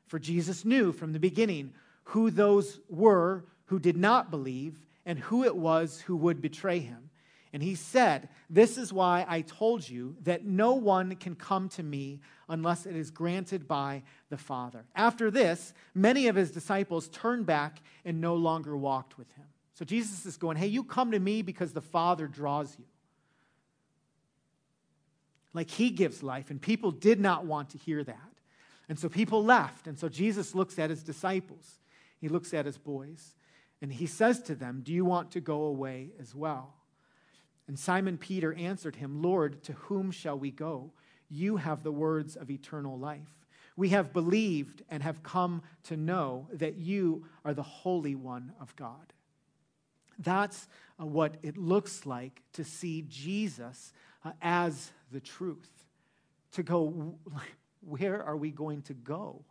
For 0.07 0.19
Jesus 0.19 0.65
knew 0.65 0.93
from 0.93 1.13
the 1.13 1.19
beginning 1.19 1.73
who 2.05 2.31
those 2.31 2.81
were 2.89 3.45
who 3.67 3.79
did 3.79 3.97
not 3.97 4.31
believe 4.31 4.77
and 5.07 5.19
who 5.19 5.45
it 5.45 5.57
was 5.57 6.01
who 6.01 6.17
would 6.17 6.41
betray 6.41 6.79
him. 6.79 7.11
And 7.55 7.63
he 7.63 7.77
said, 7.77 8.29
This 8.51 8.77
is 8.77 8.93
why 8.93 9.25
I 9.29 9.43
told 9.43 9.89
you 9.89 10.17
that 10.25 10.45
no 10.45 10.75
one 10.75 11.15
can 11.15 11.37
come 11.37 11.69
to 11.71 11.85
me 11.85 12.21
unless 12.49 12.85
it 12.85 12.97
is 12.97 13.13
granted 13.13 13.69
by 13.69 14.03
the 14.29 14.37
Father. 14.37 14.85
After 14.97 15.31
this, 15.31 15.73
many 15.95 16.27
of 16.27 16.35
his 16.35 16.51
disciples 16.51 17.09
turned 17.09 17.47
back 17.47 17.81
and 18.05 18.21
no 18.21 18.35
longer 18.35 18.77
walked 18.77 19.17
with 19.17 19.31
him. 19.35 19.47
So 19.75 19.85
Jesus 19.85 20.27
is 20.27 20.37
going, 20.37 20.57
Hey, 20.57 20.67
you 20.67 20.83
come 20.83 21.13
to 21.13 21.21
me 21.21 21.43
because 21.43 21.73
the 21.73 21.81
Father 21.81 22.27
draws 22.27 22.77
you 22.77 22.85
like 25.53 25.71
he 25.71 25.91
gives 25.91 26.25
life. 26.25 26.51
And 26.51 26.61
people 26.61 26.91
did 26.91 27.21
not 27.21 27.47
want 27.47 27.71
to 27.71 27.79
hear 27.79 28.03
that. 28.03 28.33
And 28.89 28.99
so 28.99 29.09
people 29.09 29.45
left. 29.45 29.87
And 29.87 29.97
so 29.97 30.09
Jesus 30.09 30.57
looks 30.57 30.77
at 30.77 30.91
his 30.91 31.05
disciples, 31.05 31.79
he 32.21 32.29
looks 32.29 32.53
at 32.53 32.67
his 32.67 32.79
boys, 32.79 33.37
and 33.81 33.93
he 33.93 34.07
says 34.07 34.43
to 34.43 34.57
them, 34.57 34.81
Do 34.83 34.93
you 34.93 35.05
want 35.05 35.31
to 35.31 35.41
go 35.41 35.63
away 35.63 36.11
as 36.21 36.35
well? 36.35 36.75
And 37.67 37.79
Simon 37.79 38.19
Peter 38.19 38.53
answered 38.55 38.97
him, 38.97 39.23
Lord, 39.23 39.63
to 39.65 39.73
whom 39.73 40.11
shall 40.11 40.39
we 40.39 40.51
go? 40.51 40.93
You 41.31 41.57
have 41.57 41.83
the 41.83 41.93
words 41.93 42.37
of 42.37 42.51
eternal 42.51 42.99
life. 42.99 43.45
We 43.77 43.89
have 43.89 44.13
believed 44.13 44.83
and 44.89 45.03
have 45.03 45.23
come 45.23 45.63
to 45.85 45.97
know 45.97 46.49
that 46.53 46.77
you 46.77 47.27
are 47.45 47.55
the 47.55 47.63
Holy 47.63 48.15
One 48.15 48.53
of 48.61 48.77
God. 48.77 49.13
That's 50.19 50.69
uh, 51.01 51.07
what 51.07 51.37
it 51.43 51.57
looks 51.57 52.07
like 52.07 52.43
to 52.53 52.63
see 52.63 53.05
Jesus 53.09 53.93
uh, 54.25 54.33
as 54.41 54.93
the 55.11 55.21
truth. 55.21 55.71
To 56.53 56.63
go, 56.63 57.17
where 57.81 58.23
are 58.23 58.37
we 58.37 58.51
going 58.51 58.83
to 58.83 58.95
go? 58.95 59.43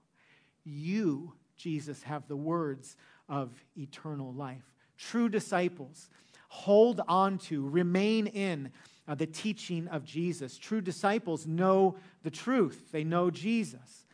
You, 0.64 1.34
Jesus, 1.58 2.04
have 2.04 2.28
the 2.28 2.38
words 2.38 2.96
of 3.28 3.52
eternal 3.78 4.32
life. 4.34 4.64
True 4.98 5.28
disciples 5.28 6.10
hold 6.54 7.02
on 7.08 7.40
to, 7.40 7.68
remain 7.68 8.28
in 8.28 8.72
uh, 9.08 9.16
the 9.16 9.26
teaching 9.26 9.88
of 9.88 10.06
Jesus. 10.06 10.56
True 10.56 10.82
disciples 10.82 11.48
know 11.48 11.96
the 12.22 12.30
truth, 12.30 12.92
they 12.92 13.04
know 13.04 13.32
Jesus. 13.32 14.06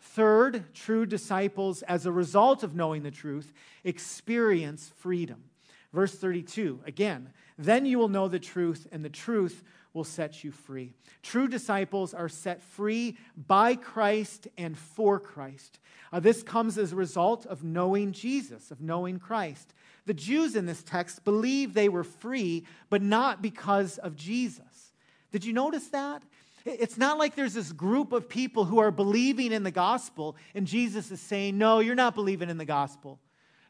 Third, 0.00 0.74
true 0.74 1.06
disciples, 1.06 1.82
as 1.82 2.04
a 2.04 2.12
result 2.12 2.64
of 2.64 2.74
knowing 2.74 3.04
the 3.04 3.10
truth, 3.12 3.52
experience 3.84 4.92
freedom. 4.96 5.44
Verse 5.92 6.14
32, 6.14 6.80
again, 6.84 7.30
then 7.56 7.86
you 7.86 7.98
will 7.98 8.08
know 8.08 8.26
the 8.26 8.40
truth, 8.40 8.88
and 8.90 9.04
the 9.04 9.08
truth 9.08 9.62
will 9.96 10.04
set 10.04 10.44
you 10.44 10.52
free. 10.52 10.92
True 11.22 11.48
disciples 11.48 12.12
are 12.12 12.28
set 12.28 12.62
free 12.62 13.16
by 13.48 13.74
Christ 13.74 14.46
and 14.56 14.76
for 14.76 15.18
Christ. 15.18 15.80
Uh, 16.12 16.20
this 16.20 16.42
comes 16.42 16.76
as 16.76 16.92
a 16.92 16.96
result 16.96 17.46
of 17.46 17.64
knowing 17.64 18.12
Jesus, 18.12 18.70
of 18.70 18.80
knowing 18.80 19.18
Christ. 19.18 19.72
The 20.04 20.14
Jews 20.14 20.54
in 20.54 20.66
this 20.66 20.82
text 20.82 21.24
believe 21.24 21.72
they 21.72 21.88
were 21.88 22.04
free, 22.04 22.66
but 22.90 23.02
not 23.02 23.40
because 23.40 23.98
of 23.98 24.14
Jesus. 24.14 24.92
Did 25.32 25.44
you 25.44 25.54
notice 25.54 25.88
that? 25.88 26.22
It's 26.66 26.98
not 26.98 27.18
like 27.18 27.34
there's 27.34 27.54
this 27.54 27.72
group 27.72 28.12
of 28.12 28.28
people 28.28 28.66
who 28.66 28.78
are 28.78 28.90
believing 28.90 29.50
in 29.50 29.62
the 29.62 29.70
gospel, 29.70 30.36
and 30.54 30.66
Jesus 30.66 31.10
is 31.10 31.20
saying, 31.20 31.56
No, 31.56 31.78
you're 31.78 31.94
not 31.94 32.14
believing 32.14 32.50
in 32.50 32.58
the 32.58 32.64
gospel. 32.64 33.18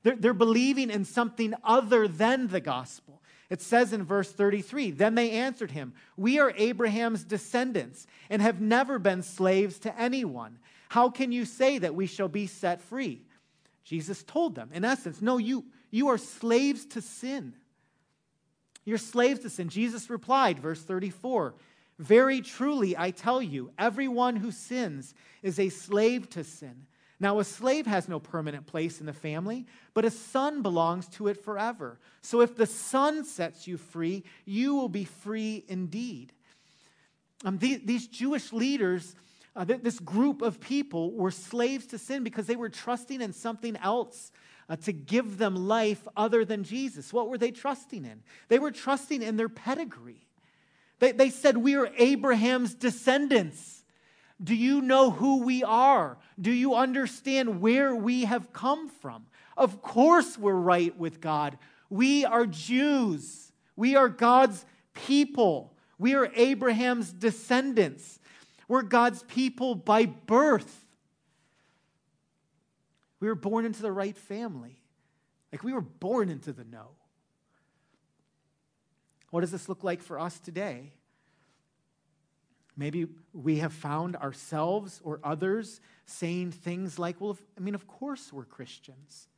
They're, 0.03 0.17
they're 0.17 0.35
believing 0.35 0.91
in 0.91 1.05
something 1.05 1.55
other 1.63 2.09
than 2.09 2.49
the 2.49 2.61
gospel. 2.61 3.23
It 3.49 3.63
says 3.63 3.93
in 3.93 4.05
verse 4.05 4.33
33 4.33 4.91
Then 4.91 5.15
they 5.15 5.31
answered 5.31 5.71
him, 5.71 5.95
We 6.17 6.39
are 6.39 6.53
Abraham's 6.57 7.25
descendants 7.25 8.07
and 8.29 8.43
have 8.43 8.61
never 8.61 8.99
been 8.99 9.23
slaves 9.23 9.79
to 9.81 10.01
anyone. 10.01 10.59
How 10.89 11.11
can 11.11 11.33
you 11.33 11.45
say 11.45 11.79
that 11.79 11.95
we 11.95 12.07
shall 12.07 12.29
be 12.29 12.47
set 12.47 12.81
free? 12.81 13.23
Jesus 13.85 14.23
told 14.25 14.55
them, 14.55 14.71
in 14.73 14.85
essence, 14.85 15.23
No, 15.23 15.39
you, 15.39 15.65
you 15.91 16.09
are 16.09 16.19
slaves 16.19 16.87
to 16.87 17.01
sin. 17.01 17.55
You're 18.85 18.99
slaves 18.99 19.41
to 19.41 19.51
sin. 19.51 19.69
Jesus 19.69 20.11
replied, 20.11 20.59
verse 20.61 20.83
34 20.83 21.55
Very 21.99 22.41
truly, 22.41 22.97
I 22.97 23.11
tell 23.11 23.43
you, 23.43 23.71
everyone 23.79 24.37
who 24.37 24.51
sins 24.51 25.15
is 25.43 25.59
a 25.59 25.69
slave 25.69 26.29
to 26.31 26.45
sin. 26.45 26.87
Now, 27.19 27.39
a 27.39 27.45
slave 27.45 27.87
has 27.87 28.09
no 28.09 28.21
permanent 28.21 28.67
place 28.67 29.01
in 29.01 29.07
the 29.07 29.13
family, 29.13 29.67
but 29.95 30.05
a 30.05 30.11
son 30.11 30.61
belongs 30.61 31.09
to 31.11 31.29
it 31.29 31.43
forever. 31.43 31.99
So 32.21 32.43
if 32.43 32.57
the 32.57 32.67
son 32.67 33.25
sets 33.25 33.67
you 33.67 33.79
free, 33.79 34.25
you 34.45 34.75
will 34.75 34.91
be 34.91 35.05
free 35.05 35.65
indeed. 35.67 36.33
Um, 37.45 37.59
these, 37.59 38.07
Jewish 38.07 38.53
leaders, 38.53 39.15
uh, 39.55 39.65
this 39.65 39.99
group 39.99 40.43
of 40.43 40.61
people, 40.61 41.13
were 41.13 41.31
slaves 41.31 41.87
to 41.87 41.99
sin 41.99 42.23
because 42.23 42.47
they 42.47 42.57
were 42.57 42.69
trusting 42.69 43.23
in 43.23 43.33
something 43.33 43.77
else 43.77 44.31
uh, 44.69 44.77
to 44.77 44.93
give 44.93 45.39
them 45.39 45.55
life 45.55 46.07
other 46.17 46.45
than 46.45 46.65
Jesus. 46.65 47.13
What 47.13 47.29
were 47.29 47.39
they 47.39 47.51
trusting 47.51 48.05
in? 48.05 48.23
They 48.49 48.59
were 48.59 48.73
trusting 48.73 49.23
in 49.23 49.37
their 49.37 49.49
pedigree. 49.49 50.27
They, 50.99 51.13
they 51.13 51.31
said, 51.31 51.57
We 51.57 51.77
are 51.77 51.91
Abraham's 51.97 52.75
descendants. 52.75 53.76
Do 54.43 54.55
you 54.55 54.83
know 54.83 55.11
who 55.11 55.43
we 55.43 55.65
are? 55.65 56.19
Do 56.41 56.51
you 56.51 56.75
understand 56.75 57.61
where 57.61 57.95
we 57.95 58.25
have 58.25 58.53
come 58.53 58.89
from? 58.89 59.27
Of 59.57 59.81
course, 59.81 60.37
we're 60.37 60.53
right 60.53 60.97
with 60.99 61.21
God. 61.21 61.59
We 61.89 62.25
are 62.25 62.45
Jews. 62.45 63.53
We 63.77 63.97
are 63.97 64.09
God's 64.09 64.65
people. 64.93 65.73
We 65.99 66.15
are 66.15 66.31
Abraham's 66.35 67.13
descendants. 67.13 68.19
We're 68.69 68.83
God's 68.83 69.23
people 69.23 69.75
by 69.75 70.07
birth. 70.07 70.85
We 73.21 73.29
were 73.29 73.35
born 73.35 73.65
into 73.65 73.81
the 73.81 73.93
right 73.93 74.17
family. 74.17 74.83
Like 75.53 75.65
we 75.65 75.73
were 75.73 75.81
born 75.81 76.29
into 76.29 76.53
the 76.53 76.65
know. 76.65 76.91
What 79.31 79.41
does 79.41 79.51
this 79.51 79.69
look 79.69 79.83
like 79.83 80.03
for 80.03 80.21
us 80.21 80.39
today? 80.39 80.93
Maybe 82.77 83.07
we 83.33 83.59
have 83.59 83.73
found 83.73 84.17
ourselves 84.17 85.01
or 85.03 85.19
others 85.25 85.81
saying 86.05 86.53
things 86.53 86.99
like, 86.99 87.21
well, 87.21 87.33
if, 87.33 87.43
I 87.57 87.61
mean, 87.61 87.75
of 87.75 87.87
course 87.87 88.33
we're 88.33 88.45
Christians. 88.45 89.29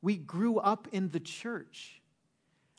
We 0.00 0.16
grew 0.16 0.58
up 0.58 0.86
in 0.92 1.10
the 1.10 1.20
church. 1.20 2.00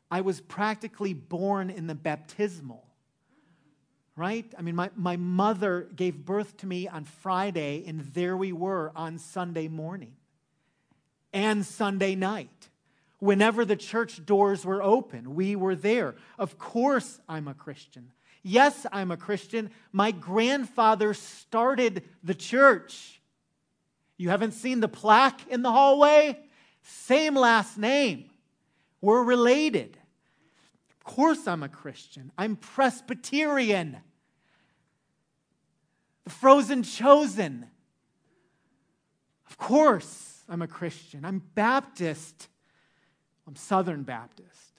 I 0.10 0.22
was 0.22 0.40
practically 0.40 1.14
born 1.14 1.70
in 1.70 1.88
the 1.88 1.96
baptismal, 1.96 2.86
right? 4.16 4.46
I 4.58 4.62
mean, 4.62 4.76
my, 4.76 4.90
my 4.96 5.18
mother 5.18 5.90
gave 5.96 6.24
birth 6.24 6.56
to 6.58 6.68
me 6.68 6.88
on 6.88 7.04
Friday, 7.04 7.84
and 7.86 8.02
there 8.14 8.38
we 8.38 8.54
were 8.54 8.92
on 8.96 9.18
Sunday 9.18 9.68
morning 9.68 10.14
and 11.34 11.66
Sunday 11.66 12.16
night. 12.16 12.70
Whenever 13.20 13.66
the 13.66 13.76
church 13.76 14.26
doors 14.26 14.64
were 14.64 14.82
open, 14.82 15.36
we 15.36 15.56
were 15.56 15.76
there. 15.76 16.16
Of 16.38 16.58
course, 16.58 17.20
I'm 17.28 17.48
a 17.48 17.54
Christian. 17.54 18.12
Yes, 18.48 18.86
I'm 18.92 19.10
a 19.10 19.18
Christian. 19.18 19.72
My 19.92 20.12
grandfather 20.12 21.16
started 21.16 22.04
the 22.24 22.36
church. 22.36 23.20
You 24.18 24.30
haven't 24.30 24.52
seen 24.52 24.82
the 24.82 24.88
plaque 24.88 25.42
in 25.50 25.64
the 25.64 25.72
hallway? 25.72 26.38
Same 26.84 27.34
last 27.34 27.76
name. 27.76 28.30
We're 29.02 29.24
related. 29.24 29.98
Of 30.92 31.04
course, 31.04 31.48
I'm 31.48 31.64
a 31.64 31.70
Christian. 31.70 32.32
I'm 32.38 32.56
Presbyterian. 32.56 33.98
The 36.26 36.30
frozen 36.30 36.84
chosen. 36.84 37.66
Of 39.50 39.58
course, 39.58 40.44
I'm 40.48 40.62
a 40.62 40.68
Christian. 40.68 41.26
I'm 41.26 41.42
Baptist. 41.56 42.48
I'm 43.48 43.56
Southern 43.56 44.04
Baptist 44.04 44.75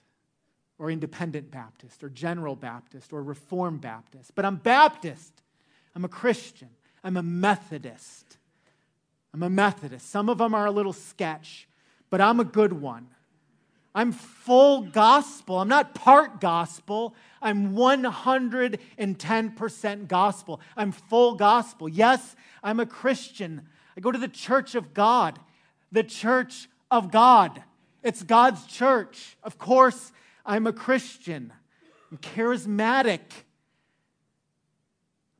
or 0.79 0.91
Independent 0.91 1.51
Baptist 1.51 2.03
or 2.03 2.09
General 2.09 2.55
Baptist 2.55 3.11
or 3.11 3.23
Reformed 3.23 3.81
Baptist, 3.81 4.33
but 4.35 4.45
I'm 4.45 4.57
Baptist. 4.57 5.41
I'm 5.95 6.05
a 6.05 6.09
Christian. 6.09 6.69
I'm 7.03 7.17
a 7.17 7.23
Methodist. 7.23 8.37
I'm 9.33 9.41
a 9.43 9.49
Methodist. 9.49 10.09
Some 10.09 10.29
of 10.29 10.37
them 10.37 10.53
are 10.53 10.65
a 10.65 10.71
little 10.71 10.93
sketch, 10.93 11.67
but 12.09 12.21
I'm 12.21 12.39
a 12.39 12.45
good 12.45 12.71
one. 12.73 13.07
I'm 13.95 14.11
full 14.11 14.81
gospel. 14.81 15.59
I'm 15.59 15.67
not 15.67 15.95
part 15.95 16.39
gospel. 16.39 17.15
I'm 17.41 17.73
110% 17.73 20.07
gospel. 20.07 20.61
I'm 20.75 20.91
full 20.91 21.33
gospel. 21.33 21.89
Yes, 21.89 22.35
I'm 22.63 22.79
a 22.79 22.85
Christian. 22.85 23.63
I 23.95 24.01
go 24.01 24.11
to 24.11 24.19
the 24.19 24.27
church 24.27 24.75
of 24.75 24.93
God, 24.93 25.39
the 25.91 26.03
church 26.03 26.69
of 26.91 27.11
God. 27.11 27.63
It's 28.03 28.21
God's 28.21 28.67
church. 28.67 29.35
Of 29.43 29.57
course, 29.57 30.11
I'm 30.47 30.65
a 30.65 30.73
Christian. 30.73 31.51
I'm 32.09 32.17
charismatic. 32.19 33.19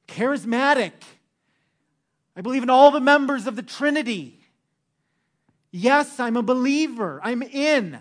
Charismatic. 0.08 0.92
I 2.36 2.42
believe 2.42 2.62
in 2.62 2.70
all 2.70 2.92
the 2.92 3.00
members 3.00 3.48
of 3.48 3.56
the 3.56 3.64
Trinity. 3.64 4.42
Yes, 5.72 6.20
I'm 6.20 6.36
a 6.36 6.44
believer. 6.44 7.22
I'm 7.24 7.42
in. 7.42 8.00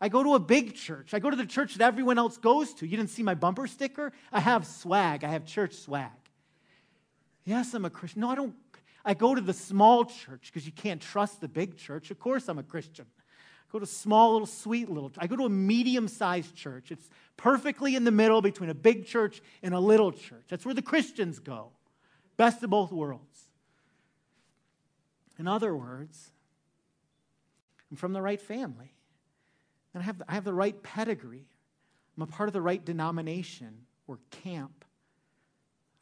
I 0.00 0.08
go 0.08 0.22
to 0.22 0.34
a 0.34 0.38
big 0.38 0.74
church. 0.74 1.14
I 1.14 1.18
go 1.18 1.30
to 1.30 1.36
the 1.36 1.46
church 1.46 1.74
that 1.74 1.86
everyone 1.86 2.18
else 2.18 2.38
goes 2.38 2.72
to. 2.74 2.86
You 2.86 2.96
didn't 2.96 3.10
see 3.10 3.22
my 3.22 3.34
bumper 3.34 3.66
sticker? 3.66 4.12
I 4.32 4.40
have 4.40 4.66
swag. 4.66 5.24
I 5.24 5.28
have 5.28 5.44
church 5.44 5.74
swag. 5.74 6.10
Yes, 7.44 7.74
I'm 7.74 7.84
a 7.84 7.90
Christian. 7.90 8.22
No, 8.22 8.30
I 8.30 8.34
don't. 8.34 8.54
I 9.04 9.14
go 9.14 9.34
to 9.34 9.40
the 9.40 9.52
small 9.52 10.04
church 10.04 10.50
because 10.52 10.66
you 10.66 10.72
can't 10.72 11.00
trust 11.00 11.40
the 11.40 11.48
big 11.48 11.76
church. 11.76 12.10
Of 12.10 12.18
course, 12.18 12.48
I'm 12.48 12.58
a 12.58 12.62
Christian 12.62 13.06
go 13.70 13.78
to 13.78 13.84
a 13.84 13.86
small 13.86 14.32
little 14.32 14.46
sweet 14.46 14.88
little 14.88 15.12
i 15.18 15.26
go 15.26 15.36
to 15.36 15.44
a 15.44 15.50
medium-sized 15.50 16.54
church. 16.54 16.90
It's 16.90 17.08
perfectly 17.36 17.96
in 17.96 18.04
the 18.04 18.10
middle 18.10 18.40
between 18.40 18.70
a 18.70 18.74
big 18.74 19.06
church 19.06 19.42
and 19.62 19.74
a 19.74 19.80
little 19.80 20.12
church. 20.12 20.44
That's 20.48 20.64
where 20.64 20.74
the 20.74 20.82
christians 20.82 21.38
go. 21.38 21.70
Best 22.36 22.62
of 22.62 22.70
both 22.70 22.92
worlds. 22.92 23.44
In 25.38 25.48
other 25.48 25.74
words 25.76 26.30
i'm 27.90 27.96
from 27.96 28.12
the 28.12 28.22
right 28.22 28.40
family. 28.40 28.92
And 29.94 30.02
i 30.02 30.06
have, 30.06 30.22
I 30.28 30.34
have 30.34 30.44
the 30.44 30.54
right 30.54 30.82
pedigree. 30.82 31.46
I'm 32.16 32.22
a 32.22 32.26
part 32.26 32.48
of 32.48 32.52
the 32.52 32.62
right 32.62 32.82
denomination 32.84 33.86
or 34.06 34.18
camp. 34.30 34.84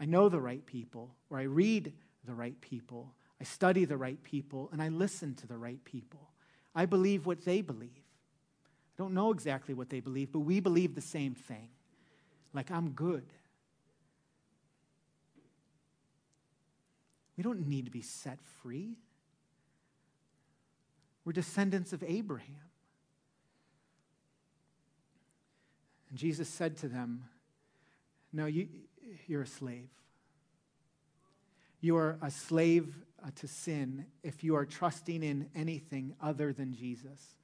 I 0.00 0.06
know 0.06 0.28
the 0.28 0.40
right 0.40 0.64
people 0.64 1.14
or 1.30 1.38
i 1.38 1.44
read 1.44 1.92
the 2.24 2.34
right 2.34 2.60
people 2.60 3.14
i 3.40 3.44
study 3.44 3.84
the 3.84 3.96
right 3.96 4.22
people 4.22 4.68
and 4.72 4.82
i 4.82 4.88
listen 4.88 5.34
to 5.34 5.46
the 5.46 5.56
right 5.56 5.82
people 5.84 6.30
I 6.74 6.86
believe 6.86 7.26
what 7.26 7.44
they 7.44 7.60
believe. 7.60 7.90
I 7.90 9.02
don't 9.02 9.14
know 9.14 9.30
exactly 9.30 9.74
what 9.74 9.90
they 9.90 10.00
believe, 10.00 10.32
but 10.32 10.40
we 10.40 10.60
believe 10.60 10.94
the 10.94 11.00
same 11.00 11.34
thing. 11.34 11.68
Like, 12.52 12.70
I'm 12.70 12.90
good. 12.90 13.24
We 17.36 17.42
don't 17.42 17.66
need 17.66 17.86
to 17.86 17.90
be 17.90 18.02
set 18.02 18.38
free. 18.62 18.96
We're 21.24 21.32
descendants 21.32 21.92
of 21.92 22.04
Abraham. 22.06 22.70
And 26.10 26.18
Jesus 26.18 26.48
said 26.48 26.76
to 26.78 26.88
them, 26.88 27.24
No, 28.32 28.46
you, 28.46 28.68
you're 29.26 29.42
a 29.42 29.46
slave. 29.46 29.88
You 31.80 31.96
are 31.96 32.18
a 32.22 32.30
slave 32.30 32.94
uh, 33.24 33.30
to 33.36 33.48
sin 33.48 34.06
if 34.22 34.44
you 34.44 34.54
are 34.56 34.66
trusting 34.66 35.22
in 35.22 35.48
anything 35.54 36.14
other 36.20 36.52
than 36.52 36.74
Jesus 36.74 37.36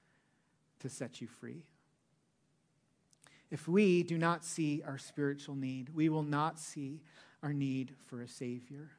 to 0.80 0.88
set 0.88 1.20
you 1.20 1.26
free. 1.26 1.62
If 3.50 3.66
we 3.66 4.02
do 4.02 4.18
not 4.18 4.44
see 4.44 4.82
our 4.86 4.98
spiritual 4.98 5.54
need, 5.54 5.88
we 5.94 6.08
will 6.08 6.22
not 6.22 6.58
see 6.58 7.00
our 7.42 7.52
need 7.52 7.94
for 8.06 8.22
a 8.22 8.28
Savior. 8.28 8.90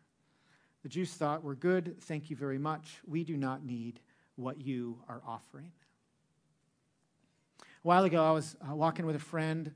The 0.84 0.90
Jews 0.90 1.14
thought, 1.14 1.44
We're 1.44 1.56
good, 1.56 2.02
thank 2.02 2.30
you 2.30 2.36
very 2.36 2.58
much. 2.58 3.00
We 3.08 3.24
do 3.24 3.38
not 3.38 3.64
need 3.64 4.00
what 4.36 4.60
you 4.60 4.98
are 5.08 5.22
offering. 5.26 5.72
A 7.62 7.88
while 7.88 8.04
ago, 8.04 8.24
I 8.24 8.32
was 8.32 8.56
uh, 8.68 8.76
walking 8.76 9.06
with 9.06 9.16
a 9.16 9.20
friend 9.20 9.72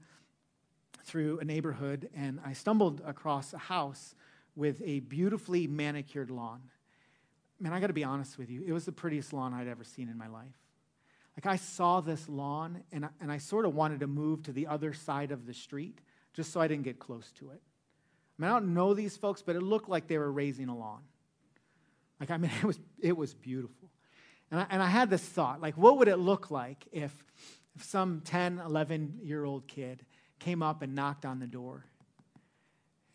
through 1.03 1.39
a 1.39 1.45
neighborhood, 1.45 2.09
and 2.15 2.39
I 2.43 2.53
stumbled 2.53 3.01
across 3.05 3.53
a 3.53 3.57
house 3.57 4.15
with 4.55 4.81
a 4.83 5.01
beautifully 5.01 5.67
manicured 5.67 6.31
lawn 6.31 6.61
man, 7.59 7.73
I 7.73 7.79
got 7.79 7.87
to 7.87 7.93
be 7.93 8.03
honest 8.03 8.37
with 8.37 8.49
you. 8.49 8.63
It 8.65 8.73
was 8.73 8.85
the 8.85 8.91
prettiest 8.91 9.33
lawn 9.33 9.53
I'd 9.53 9.67
ever 9.67 9.83
seen 9.83 10.09
in 10.09 10.17
my 10.17 10.27
life. 10.27 10.55
Like, 11.37 11.45
I 11.45 11.57
saw 11.57 12.01
this 12.01 12.29
lawn, 12.29 12.83
and 12.91 13.05
I, 13.05 13.09
and 13.19 13.31
I 13.31 13.39
sort 13.39 13.65
of 13.65 13.75
wanted 13.75 13.99
to 14.01 14.07
move 14.07 14.43
to 14.43 14.53
the 14.53 14.67
other 14.67 14.93
side 14.93 15.31
of 15.31 15.45
the 15.45 15.53
street 15.53 15.99
just 16.33 16.51
so 16.51 16.61
I 16.61 16.67
didn't 16.67 16.83
get 16.83 16.99
close 16.99 17.31
to 17.39 17.51
it. 17.51 17.61
I 18.37 18.41
mean, 18.41 18.51
I 18.51 18.53
don't 18.53 18.73
know 18.73 18.93
these 18.93 19.15
folks, 19.17 19.41
but 19.41 19.55
it 19.55 19.61
looked 19.61 19.89
like 19.89 20.07
they 20.07 20.17
were 20.17 20.31
raising 20.31 20.69
a 20.69 20.77
lawn. 20.77 21.01
Like, 22.19 22.31
I 22.31 22.37
mean, 22.37 22.51
it 22.61 22.65
was, 22.65 22.79
it 22.99 23.15
was 23.17 23.33
beautiful. 23.33 23.89
And 24.51 24.59
I, 24.59 24.67
and 24.69 24.83
I 24.83 24.87
had 24.87 25.09
this 25.09 25.23
thought 25.23 25.61
like, 25.61 25.77
what 25.77 25.97
would 25.97 26.07
it 26.07 26.17
look 26.17 26.51
like 26.51 26.85
if, 26.91 27.11
if 27.75 27.83
some 27.83 28.21
10, 28.21 28.61
11 28.65 29.19
year 29.23 29.43
old 29.43 29.67
kid 29.67 30.05
came 30.39 30.61
up 30.61 30.81
and 30.81 30.93
knocked 30.93 31.25
on 31.25 31.39
the 31.39 31.47
door? 31.47 31.85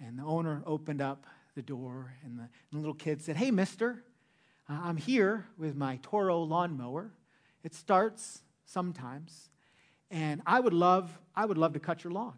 And 0.04 0.18
the 0.18 0.24
owner 0.24 0.62
opened 0.66 1.02
up 1.02 1.26
the 1.54 1.62
door, 1.62 2.14
and 2.24 2.38
the, 2.38 2.42
and 2.42 2.50
the 2.72 2.78
little 2.78 2.94
kid 2.94 3.20
said, 3.20 3.36
Hey, 3.36 3.50
mister, 3.50 4.02
uh, 4.70 4.80
I'm 4.84 4.96
here 4.96 5.46
with 5.58 5.76
my 5.76 5.98
Toro 6.02 6.42
lawnmower. 6.42 7.10
It 7.64 7.74
starts 7.74 8.42
sometimes, 8.64 9.50
and 10.10 10.40
I 10.46 10.60
would 10.60 10.72
love, 10.72 11.18
I 11.34 11.44
would 11.44 11.58
love 11.58 11.72
to 11.72 11.80
cut 11.80 12.04
your 12.04 12.12
lawn, 12.12 12.34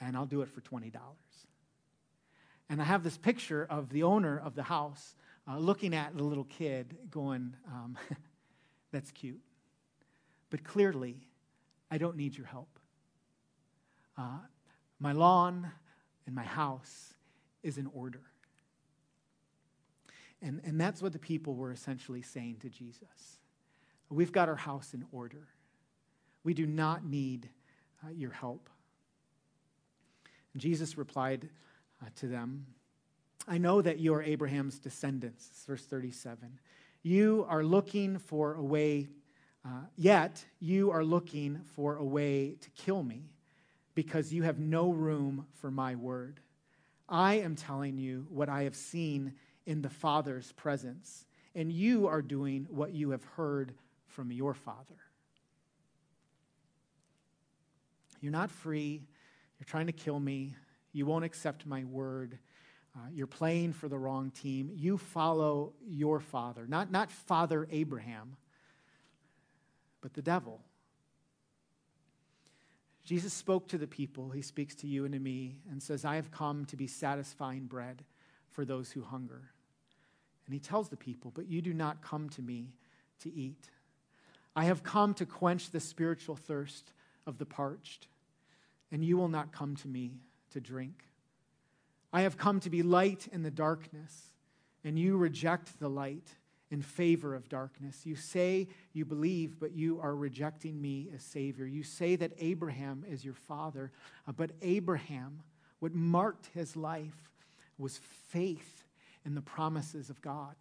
and 0.00 0.16
I'll 0.16 0.26
do 0.26 0.42
it 0.42 0.48
for 0.48 0.60
$20. 0.60 0.92
And 2.68 2.82
I 2.82 2.84
have 2.84 3.02
this 3.02 3.16
picture 3.16 3.66
of 3.70 3.88
the 3.90 4.02
owner 4.02 4.38
of 4.38 4.54
the 4.54 4.64
house 4.64 5.14
uh, 5.48 5.56
looking 5.58 5.94
at 5.94 6.16
the 6.16 6.22
little 6.22 6.44
kid 6.44 6.96
going, 7.10 7.54
um, 7.68 7.96
That's 8.92 9.10
cute. 9.10 9.40
But 10.50 10.64
clearly, 10.64 11.16
I 11.90 11.98
don't 11.98 12.16
need 12.16 12.36
your 12.36 12.46
help. 12.46 12.78
Uh, 14.16 14.38
my 14.98 15.12
lawn 15.12 15.70
and 16.26 16.34
my 16.34 16.44
house 16.44 17.14
is 17.62 17.78
in 17.78 17.88
order. 17.92 18.22
And, 20.40 20.60
and 20.64 20.80
that's 20.80 21.02
what 21.02 21.12
the 21.12 21.18
people 21.18 21.54
were 21.54 21.72
essentially 21.72 22.22
saying 22.22 22.58
to 22.60 22.68
Jesus. 22.68 23.38
We've 24.10 24.32
got 24.32 24.48
our 24.48 24.56
house 24.56 24.94
in 24.94 25.04
order. 25.12 25.48
We 26.44 26.54
do 26.54 26.66
not 26.66 27.04
need 27.04 27.48
uh, 28.04 28.10
your 28.10 28.30
help. 28.30 28.70
And 30.52 30.62
Jesus 30.62 30.96
replied 30.96 31.48
uh, 32.02 32.08
to 32.16 32.26
them, 32.26 32.66
I 33.46 33.58
know 33.58 33.82
that 33.82 33.98
you 33.98 34.14
are 34.14 34.22
Abraham's 34.22 34.78
descendants. 34.78 35.64
Verse 35.66 35.84
37. 35.84 36.58
You 37.02 37.46
are 37.48 37.62
looking 37.62 38.18
for 38.18 38.54
a 38.54 38.62
way, 38.62 39.08
uh, 39.64 39.82
yet 39.96 40.44
you 40.60 40.90
are 40.90 41.04
looking 41.04 41.60
for 41.74 41.96
a 41.96 42.04
way 42.04 42.56
to 42.60 42.70
kill 42.70 43.02
me 43.02 43.30
because 43.94 44.32
you 44.32 44.42
have 44.42 44.58
no 44.58 44.92
room 44.92 45.46
for 45.60 45.70
my 45.70 45.94
word. 45.94 46.40
I 47.08 47.34
am 47.34 47.56
telling 47.56 47.98
you 47.98 48.26
what 48.28 48.48
I 48.48 48.64
have 48.64 48.76
seen 48.76 49.34
in 49.68 49.82
the 49.82 49.90
Father's 49.90 50.50
presence, 50.52 51.26
and 51.54 51.70
you 51.70 52.06
are 52.06 52.22
doing 52.22 52.66
what 52.70 52.94
you 52.94 53.10
have 53.10 53.22
heard 53.22 53.74
from 54.06 54.32
your 54.32 54.54
Father. 54.54 54.96
You're 58.22 58.32
not 58.32 58.50
free. 58.50 59.02
You're 59.60 59.66
trying 59.66 59.84
to 59.86 59.92
kill 59.92 60.18
me. 60.18 60.56
You 60.92 61.04
won't 61.04 61.26
accept 61.26 61.66
my 61.66 61.84
word. 61.84 62.38
uh, 62.98 63.08
you're 63.12 63.26
playing 63.26 63.72
for 63.72 63.88
the 63.88 63.98
wrong 63.98 64.30
team. 64.30 64.70
You 64.74 64.98
follow 64.98 65.72
your 65.86 66.20
father, 66.20 66.66
not, 66.66 66.90
not 66.90 67.10
Father 67.10 67.68
Abraham, 67.70 68.36
but 70.00 70.14
the 70.14 70.22
devil. 70.22 70.60
Jesus 73.04 73.32
spoke 73.32 73.68
to 73.68 73.78
the 73.78 73.86
people. 73.86 74.30
He 74.30 74.42
speaks 74.42 74.74
to 74.76 74.86
you 74.86 75.04
and 75.04 75.14
to 75.14 75.20
me 75.20 75.56
and 75.70 75.82
says, 75.82 76.04
I 76.04 76.16
have 76.16 76.30
come 76.30 76.64
to 76.66 76.76
be 76.76 76.86
satisfying 76.86 77.66
bread 77.66 78.04
for 78.50 78.64
those 78.64 78.90
who 78.90 79.02
hunger. 79.02 79.50
And 80.48 80.54
he 80.54 80.60
tells 80.60 80.88
the 80.88 80.96
people, 80.96 81.30
But 81.34 81.46
you 81.46 81.60
do 81.60 81.74
not 81.74 82.00
come 82.00 82.30
to 82.30 82.42
me 82.42 82.72
to 83.20 83.32
eat. 83.32 83.68
I 84.56 84.64
have 84.64 84.82
come 84.82 85.12
to 85.14 85.26
quench 85.26 85.70
the 85.70 85.78
spiritual 85.78 86.36
thirst 86.36 86.90
of 87.26 87.36
the 87.36 87.44
parched, 87.44 88.08
and 88.90 89.04
you 89.04 89.18
will 89.18 89.28
not 89.28 89.52
come 89.52 89.76
to 89.76 89.88
me 89.88 90.22
to 90.52 90.60
drink. 90.60 91.04
I 92.14 92.22
have 92.22 92.38
come 92.38 92.60
to 92.60 92.70
be 92.70 92.82
light 92.82 93.28
in 93.30 93.42
the 93.42 93.50
darkness, 93.50 94.28
and 94.82 94.98
you 94.98 95.18
reject 95.18 95.78
the 95.78 95.90
light 95.90 96.30
in 96.70 96.80
favor 96.80 97.34
of 97.34 97.50
darkness. 97.50 98.06
You 98.06 98.16
say 98.16 98.68
you 98.94 99.04
believe, 99.04 99.60
but 99.60 99.72
you 99.72 100.00
are 100.00 100.16
rejecting 100.16 100.80
me 100.80 101.10
as 101.14 101.22
Savior. 101.22 101.66
You 101.66 101.82
say 101.82 102.16
that 102.16 102.32
Abraham 102.38 103.04
is 103.06 103.22
your 103.22 103.34
father, 103.34 103.92
uh, 104.26 104.32
but 104.32 104.52
Abraham, 104.62 105.42
what 105.80 105.94
marked 105.94 106.46
his 106.54 106.74
life 106.74 107.30
was 107.76 107.98
faith 108.28 108.87
in 109.24 109.34
the 109.34 109.42
promises 109.42 110.10
of 110.10 110.20
God. 110.22 110.54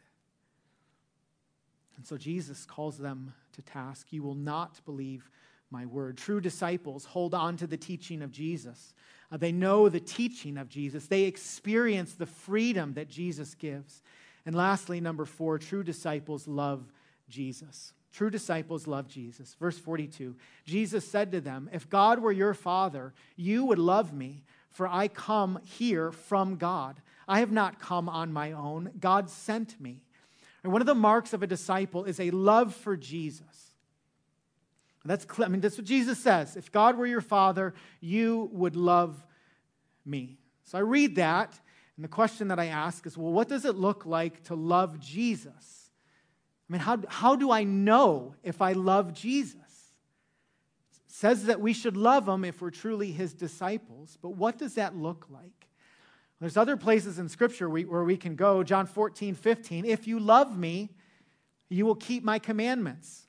And 1.95 2.05
so 2.05 2.17
Jesus 2.17 2.65
calls 2.65 2.97
them 2.97 3.33
to 3.53 3.61
task. 3.61 4.07
You 4.11 4.23
will 4.23 4.35
not 4.35 4.79
believe 4.85 5.29
my 5.71 5.85
word. 5.85 6.17
True 6.17 6.39
disciples 6.39 7.05
hold 7.05 7.33
on 7.33 7.57
to 7.57 7.67
the 7.67 7.77
teaching 7.77 8.21
of 8.21 8.31
Jesus. 8.31 8.93
Uh, 9.31 9.37
they 9.37 9.51
know 9.51 9.89
the 9.89 9.99
teaching 9.99 10.57
of 10.57 10.69
Jesus. 10.69 11.07
They 11.07 11.23
experience 11.23 12.13
the 12.13 12.25
freedom 12.25 12.93
that 12.93 13.09
Jesus 13.09 13.55
gives. 13.55 14.01
And 14.45 14.55
lastly, 14.55 15.01
number 15.01 15.25
four, 15.25 15.57
true 15.59 15.83
disciples 15.83 16.47
love 16.47 16.85
Jesus. 17.27 17.93
True 18.13 18.29
disciples 18.29 18.87
love 18.87 19.07
Jesus. 19.07 19.55
Verse 19.59 19.77
42 19.77 20.35
Jesus 20.65 21.05
said 21.05 21.31
to 21.31 21.41
them, 21.41 21.69
If 21.73 21.89
God 21.89 22.19
were 22.19 22.31
your 22.31 22.53
father, 22.53 23.13
you 23.35 23.65
would 23.65 23.79
love 23.79 24.13
me, 24.13 24.43
for 24.71 24.87
I 24.87 25.07
come 25.07 25.59
here 25.63 26.11
from 26.11 26.55
God. 26.55 27.01
I 27.27 27.39
have 27.39 27.51
not 27.51 27.79
come 27.79 28.07
on 28.07 28.31
my 28.31 28.51
own, 28.53 28.91
God 28.99 29.29
sent 29.29 29.79
me. 29.79 30.01
And 30.63 30.71
one 30.71 30.81
of 30.81 30.87
the 30.87 30.95
marks 30.95 31.33
of 31.33 31.43
a 31.43 31.47
disciple 31.47 32.05
is 32.05 32.19
a 32.19 32.31
love 32.31 32.73
for 32.73 32.97
Jesus. 32.97 33.67
That's 35.07 35.23
clear. 35.23 35.45
I 35.45 35.49
mean, 35.49 35.61
that's 35.61 35.77
what 35.77 35.87
Jesus 35.87 36.19
says. 36.19 36.57
If 36.57 36.71
God 36.71 36.97
were 36.97 37.07
your 37.07 37.21
father, 37.21 37.73
you 38.01 38.49
would 38.51 38.75
love 38.75 39.25
me. 40.05 40.37
So 40.65 40.77
I 40.77 40.81
read 40.81 41.15
that, 41.15 41.57
and 41.95 42.03
the 42.03 42.09
question 42.09 42.49
that 42.49 42.59
I 42.59 42.65
ask 42.65 43.05
is 43.05 43.17
well, 43.17 43.31
what 43.31 43.47
does 43.47 43.63
it 43.63 43.75
look 43.75 44.05
like 44.05 44.43
to 44.45 44.55
love 44.55 44.99
Jesus? 44.99 45.89
I 46.69 46.73
mean, 46.73 46.81
how, 46.81 46.99
how 47.07 47.37
do 47.37 47.51
I 47.51 47.63
know 47.63 48.35
if 48.43 48.61
I 48.61 48.73
love 48.73 49.13
Jesus? 49.13 49.61
Says 51.07 51.45
that 51.45 51.61
we 51.61 51.71
should 51.71 51.95
love 51.95 52.27
him 52.27 52.43
if 52.43 52.61
we're 52.61 52.69
truly 52.69 53.11
his 53.11 53.33
disciples, 53.33 54.17
but 54.21 54.31
what 54.31 54.57
does 54.57 54.75
that 54.75 54.95
look 54.95 55.27
like? 55.29 55.56
There's 56.39 56.57
other 56.57 56.77
places 56.77 57.17
in 57.17 57.29
Scripture 57.29 57.67
where 57.69 58.03
we 58.03 58.17
can 58.17 58.35
go. 58.35 58.63
John 58.63 58.85
14, 58.85 59.33
15. 59.33 59.85
If 59.85 60.07
you 60.07 60.19
love 60.19 60.57
me, 60.57 60.89
you 61.69 61.85
will 61.85 61.95
keep 61.95 62.23
my 62.23 62.39
commandments. 62.39 63.27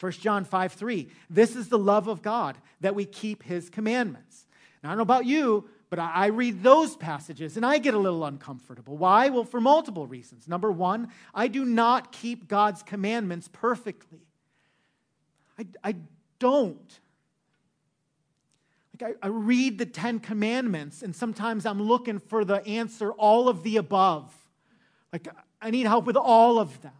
1 0.00 0.12
John 0.12 0.44
5 0.44 0.72
3. 0.72 1.08
This 1.28 1.56
is 1.56 1.68
the 1.68 1.78
love 1.78 2.08
of 2.08 2.22
God, 2.22 2.56
that 2.80 2.94
we 2.94 3.04
keep 3.04 3.42
his 3.42 3.70
commandments. 3.70 4.46
Now, 4.82 4.90
I 4.90 4.92
don't 4.92 4.98
know 4.98 5.02
about 5.02 5.26
you, 5.26 5.68
but 5.88 5.98
I 5.98 6.26
read 6.26 6.62
those 6.62 6.96
passages 6.96 7.56
and 7.56 7.64
I 7.64 7.78
get 7.78 7.94
a 7.94 7.98
little 7.98 8.24
uncomfortable. 8.24 8.96
Why? 8.96 9.28
Well, 9.28 9.44
for 9.44 9.60
multiple 9.60 10.06
reasons. 10.06 10.48
Number 10.48 10.70
one, 10.72 11.08
I 11.34 11.48
do 11.48 11.64
not 11.64 12.12
keep 12.12 12.48
God's 12.48 12.82
commandments 12.82 13.48
perfectly. 13.52 14.26
I, 15.58 15.66
I 15.82 15.94
don't. 16.38 17.00
Like 19.00 19.16
I, 19.22 19.26
I 19.26 19.28
read 19.28 19.78
the 19.78 19.86
Ten 19.86 20.20
Commandments 20.20 21.02
and 21.02 21.14
sometimes 21.14 21.66
I'm 21.66 21.82
looking 21.82 22.18
for 22.18 22.44
the 22.44 22.66
answer, 22.66 23.12
all 23.12 23.48
of 23.48 23.62
the 23.62 23.76
above. 23.76 24.34
Like 25.12 25.28
I 25.60 25.70
need 25.70 25.86
help 25.86 26.06
with 26.06 26.16
all 26.16 26.58
of 26.58 26.80
them. 26.82 26.92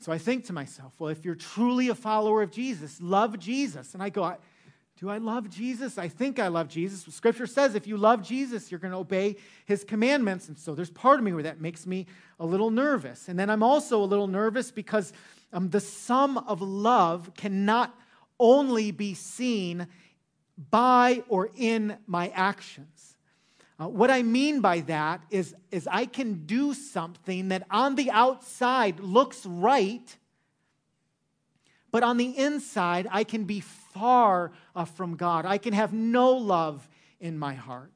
So 0.00 0.12
I 0.12 0.18
think 0.18 0.46
to 0.46 0.52
myself, 0.52 0.92
well, 0.98 1.10
if 1.10 1.24
you're 1.24 1.34
truly 1.34 1.88
a 1.88 1.94
follower 1.94 2.42
of 2.42 2.50
Jesus, 2.50 3.00
love 3.02 3.38
Jesus. 3.38 3.92
And 3.92 4.02
I 4.02 4.08
go, 4.08 4.34
do 4.98 5.10
I 5.10 5.18
love 5.18 5.50
Jesus? 5.50 5.98
I 5.98 6.08
think 6.08 6.38
I 6.38 6.48
love 6.48 6.68
Jesus. 6.68 7.12
Scripture 7.14 7.46
says 7.46 7.74
if 7.74 7.86
you 7.86 7.96
love 7.96 8.22
Jesus, 8.22 8.70
you're 8.70 8.80
going 8.80 8.92
to 8.92 8.98
obey 8.98 9.36
his 9.66 9.84
commandments. 9.84 10.48
And 10.48 10.58
so 10.58 10.74
there's 10.74 10.90
part 10.90 11.18
of 11.18 11.24
me 11.24 11.32
where 11.32 11.42
that 11.42 11.60
makes 11.60 11.86
me 11.86 12.06
a 12.38 12.46
little 12.46 12.70
nervous. 12.70 13.28
And 13.28 13.38
then 13.38 13.50
I'm 13.50 13.62
also 13.62 14.02
a 14.02 14.06
little 14.06 14.28
nervous 14.28 14.70
because 14.70 15.12
um, 15.52 15.68
the 15.70 15.80
sum 15.80 16.38
of 16.38 16.62
love 16.62 17.32
cannot 17.36 17.94
only 18.40 18.90
be 18.90 19.14
seen 19.14 19.86
by 20.70 21.22
or 21.28 21.50
in 21.54 21.96
my 22.06 22.28
actions. 22.30 23.16
Uh, 23.80 23.88
what 23.88 24.10
I 24.10 24.22
mean 24.22 24.60
by 24.60 24.80
that 24.80 25.22
is, 25.30 25.54
is 25.70 25.88
I 25.90 26.04
can 26.04 26.44
do 26.44 26.74
something 26.74 27.48
that 27.48 27.66
on 27.70 27.94
the 27.94 28.10
outside 28.10 29.00
looks 29.00 29.46
right, 29.46 30.16
but 31.90 32.02
on 32.02 32.18
the 32.18 32.36
inside, 32.36 33.08
I 33.10 33.24
can 33.24 33.44
be 33.44 33.60
far 33.60 34.52
uh, 34.76 34.84
from 34.84 35.16
God. 35.16 35.46
I 35.46 35.56
can 35.56 35.72
have 35.72 35.92
no 35.92 36.32
love 36.32 36.86
in 37.20 37.38
my 37.38 37.54
heart. 37.54 37.92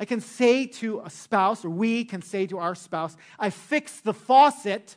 I 0.00 0.04
can 0.06 0.20
say 0.20 0.66
to 0.66 1.00
a 1.04 1.10
spouse, 1.10 1.64
or 1.64 1.70
we 1.70 2.04
can 2.04 2.20
say 2.20 2.46
to 2.48 2.58
our 2.58 2.74
spouse, 2.74 3.16
I 3.38 3.50
fixed 3.50 4.02
the 4.02 4.12
faucet. 4.12 4.96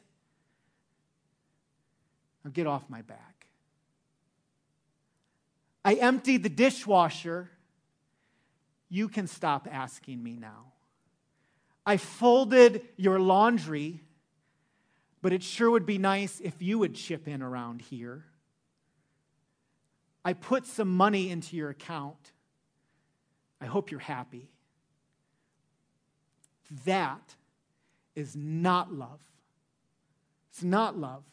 Now 2.43 2.51
get 2.51 2.65
off 2.65 2.89
my 2.89 3.03
back. 3.03 3.36
I 5.87 5.93
emptied 5.93 6.43
the 6.43 6.49
dishwasher 6.49 7.49
you 8.89 9.07
can 9.07 9.25
stop 9.25 9.69
asking 9.71 10.21
me 10.21 10.35
now. 10.35 10.73
I 11.85 11.95
folded 11.95 12.81
your 12.97 13.21
laundry, 13.21 14.01
but 15.21 15.31
it 15.31 15.41
sure 15.41 15.71
would 15.71 15.85
be 15.85 15.97
nice 15.97 16.41
if 16.41 16.61
you 16.61 16.77
would 16.79 16.93
chip 16.93 17.25
in 17.25 17.41
around 17.41 17.83
here. 17.83 18.25
I 20.25 20.33
put 20.33 20.65
some 20.67 20.93
money 20.93 21.29
into 21.29 21.55
your 21.55 21.69
account. 21.69 22.33
I 23.61 23.65
hope 23.65 23.89
you're 23.89 24.01
happy. 24.01 24.49
That 26.83 27.33
is 28.13 28.35
not 28.35 28.91
love. 28.91 29.21
It's 30.51 30.63
not 30.63 30.97
love. 30.97 31.23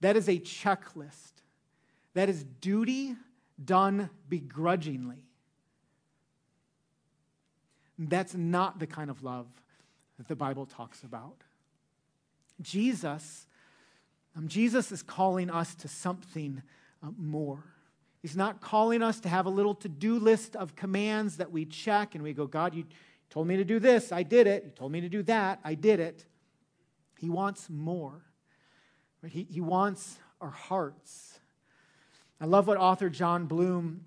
That 0.00 0.16
is 0.16 0.28
a 0.28 0.40
checklist. 0.40 1.33
That 2.14 2.28
is 2.28 2.44
duty 2.44 3.16
done 3.62 4.10
begrudgingly. 4.28 5.24
That's 7.98 8.34
not 8.34 8.78
the 8.78 8.86
kind 8.86 9.10
of 9.10 9.22
love 9.22 9.46
that 10.18 10.28
the 10.28 10.36
Bible 10.36 10.66
talks 10.66 11.02
about. 11.02 11.42
Jesus, 12.60 13.46
um, 14.36 14.48
Jesus 14.48 14.92
is 14.92 15.02
calling 15.02 15.50
us 15.50 15.74
to 15.76 15.88
something 15.88 16.62
uh, 17.02 17.08
more. 17.16 17.64
He's 18.22 18.36
not 18.36 18.60
calling 18.60 19.02
us 19.02 19.20
to 19.20 19.28
have 19.28 19.46
a 19.46 19.50
little 19.50 19.74
to 19.76 19.88
do 19.88 20.18
list 20.18 20.56
of 20.56 20.74
commands 20.74 21.36
that 21.36 21.52
we 21.52 21.66
check 21.66 22.14
and 22.14 22.24
we 22.24 22.32
go, 22.32 22.46
God, 22.46 22.74
you 22.74 22.84
told 23.28 23.46
me 23.46 23.56
to 23.56 23.64
do 23.64 23.78
this, 23.78 24.12
I 24.12 24.22
did 24.22 24.46
it. 24.46 24.64
You 24.64 24.70
told 24.70 24.92
me 24.92 25.00
to 25.00 25.08
do 25.08 25.22
that, 25.24 25.60
I 25.62 25.74
did 25.74 26.00
it. 26.00 26.24
He 27.18 27.28
wants 27.28 27.68
more. 27.68 28.22
He, 29.26 29.46
he 29.50 29.60
wants 29.60 30.18
our 30.40 30.50
hearts. 30.50 31.33
I 32.40 32.46
love 32.46 32.66
what 32.66 32.76
author 32.76 33.08
Jon 33.08 33.46
Bloom 33.46 34.04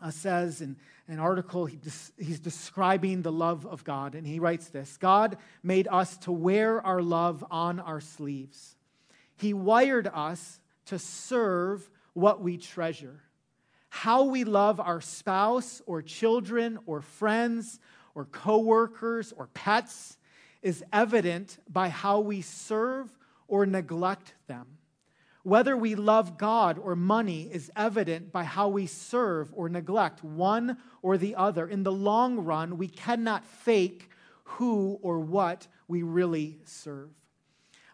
uh, 0.00 0.10
says 0.10 0.60
in 0.60 0.76
an 1.08 1.18
article, 1.18 1.66
he 1.66 1.76
des- 1.76 2.12
he's 2.18 2.40
describing 2.40 3.22
the 3.22 3.32
love 3.32 3.66
of 3.66 3.84
God, 3.84 4.14
and 4.14 4.26
he 4.26 4.38
writes 4.38 4.68
this 4.68 4.96
God 4.96 5.36
made 5.62 5.88
us 5.90 6.16
to 6.18 6.32
wear 6.32 6.84
our 6.86 7.02
love 7.02 7.44
on 7.50 7.80
our 7.80 8.00
sleeves. 8.00 8.76
He 9.36 9.52
wired 9.52 10.06
us 10.06 10.60
to 10.86 10.98
serve 10.98 11.88
what 12.12 12.42
we 12.42 12.56
treasure. 12.56 13.20
How 13.88 14.24
we 14.24 14.44
love 14.44 14.78
our 14.78 15.00
spouse 15.00 15.82
or 15.86 16.02
children 16.02 16.78
or 16.86 17.00
friends 17.00 17.80
or 18.14 18.24
coworkers 18.26 19.32
or 19.32 19.48
pets 19.48 20.16
is 20.62 20.84
evident 20.92 21.58
by 21.68 21.88
how 21.88 22.20
we 22.20 22.40
serve 22.42 23.16
or 23.48 23.66
neglect 23.66 24.34
them. 24.46 24.66
Whether 25.42 25.76
we 25.76 25.94
love 25.94 26.36
God 26.36 26.78
or 26.78 26.94
money 26.94 27.48
is 27.50 27.70
evident 27.74 28.30
by 28.30 28.44
how 28.44 28.68
we 28.68 28.86
serve 28.86 29.50
or 29.54 29.68
neglect 29.68 30.22
one 30.22 30.76
or 31.02 31.16
the 31.16 31.34
other. 31.34 31.66
In 31.66 31.82
the 31.82 31.92
long 31.92 32.40
run, 32.40 32.76
we 32.76 32.88
cannot 32.88 33.44
fake 33.44 34.10
who 34.44 34.98
or 35.02 35.18
what 35.20 35.66
we 35.88 36.02
really 36.02 36.58
serve. 36.64 37.10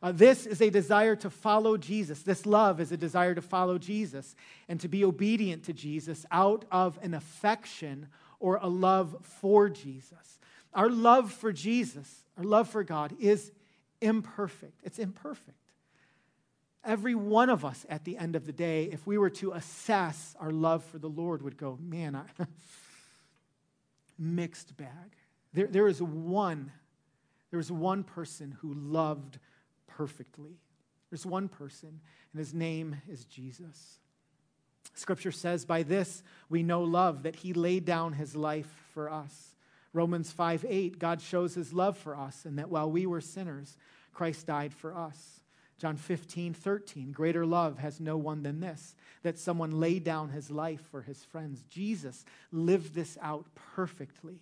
Uh, 0.03 0.13
this 0.13 0.45
is 0.45 0.61
a 0.61 0.71
desire 0.71 1.17
to 1.17 1.31
follow 1.31 1.77
Jesus. 1.77 2.23
This 2.23 2.47
love 2.47 2.81
is 2.81 2.93
a 2.93 2.97
desire 2.97 3.35
to 3.35 3.43
follow 3.43 3.79
Jesus 3.79 4.35
and 4.69 4.79
to 4.81 4.89
be 4.89 5.05
obedient 5.05 5.65
to 5.65 5.73
Jesus 5.73 6.27
out 6.31 6.65
of 6.71 6.99
an 7.03 7.15
affection 7.15 8.09
or 8.39 8.59
a 8.61 8.69
love 8.69 9.17
for 9.23 9.69
Jesus. 9.69 10.39
Our 10.75 10.91
love 10.91 11.33
for 11.33 11.53
Jesus, 11.53 12.25
our 12.37 12.45
love 12.45 12.69
for 12.69 12.85
God, 12.85 13.15
is 13.19 13.51
imperfect. 14.01 14.81
It's 14.85 14.99
imperfect. 14.99 15.57
Every 16.87 17.17
one 17.17 17.51
of 17.51 17.65
us 17.65 17.85
at 17.89 18.05
the 18.05 18.17
end 18.17 18.37
of 18.37 18.47
the 18.47 18.53
day, 18.53 18.85
if 18.85 19.05
we 19.07 19.19
were 19.19 19.31
to 19.31 19.53
assess 19.53 20.37
our 20.39 20.53
love 20.53 20.85
for 20.85 20.99
the 20.99 21.09
Lord, 21.09 21.43
would 21.43 21.57
go, 21.57 21.77
man, 21.83 22.15
I, 22.15 22.23
mixed 24.19 24.77
bag. 24.77 25.17
There, 25.53 25.67
there 25.67 25.89
is 25.89 26.01
one, 26.01 26.71
there 27.51 27.59
is 27.59 27.73
one 27.73 28.05
person 28.05 28.57
who 28.61 28.73
loved 28.73 29.41
perfectly. 29.89 30.61
There's 31.11 31.27
one 31.27 31.49
person, 31.49 32.01
and 32.33 32.39
his 32.39 32.55
name 32.55 32.97
is 33.09 33.25
Jesus. 33.25 33.99
Scripture 34.95 35.33
says, 35.33 35.65
By 35.65 35.83
this 35.83 36.23
we 36.49 36.63
know 36.63 36.83
love, 36.83 37.25
that 37.25 37.37
he 37.37 37.53
laid 37.53 37.85
down 37.85 38.13
his 38.13 38.37
life 38.37 38.71
for 38.93 39.11
us. 39.11 39.57
Romans 39.93 40.31
5 40.31 40.65
8, 40.69 40.99
God 40.99 41.21
shows 41.21 41.55
his 41.55 41.73
love 41.73 41.97
for 41.97 42.17
us, 42.17 42.45
and 42.45 42.59
that 42.59 42.71
while 42.71 42.91
we 42.91 43.07
were 43.07 43.21
sinners, 43.21 43.77
Christ 44.13 44.47
died 44.47 44.73
for 44.73 44.95
us. 44.95 45.41
John 45.79 45.97
15 45.97 46.55
13, 46.55 47.13
greater 47.13 47.45
love 47.45 47.79
has 47.79 48.01
no 48.01 48.17
one 48.17 48.43
than 48.43 48.61
this, 48.61 48.95
that 49.23 49.39
someone 49.39 49.79
laid 49.79 50.05
down 50.05 50.31
his 50.31 50.51
life 50.51 50.81
for 50.91 51.03
his 51.03 51.23
friends. 51.25 51.63
Jesus 51.69 52.25
lived 52.51 52.95
this 52.95 53.19
out 53.21 53.47
perfectly. 53.75 54.41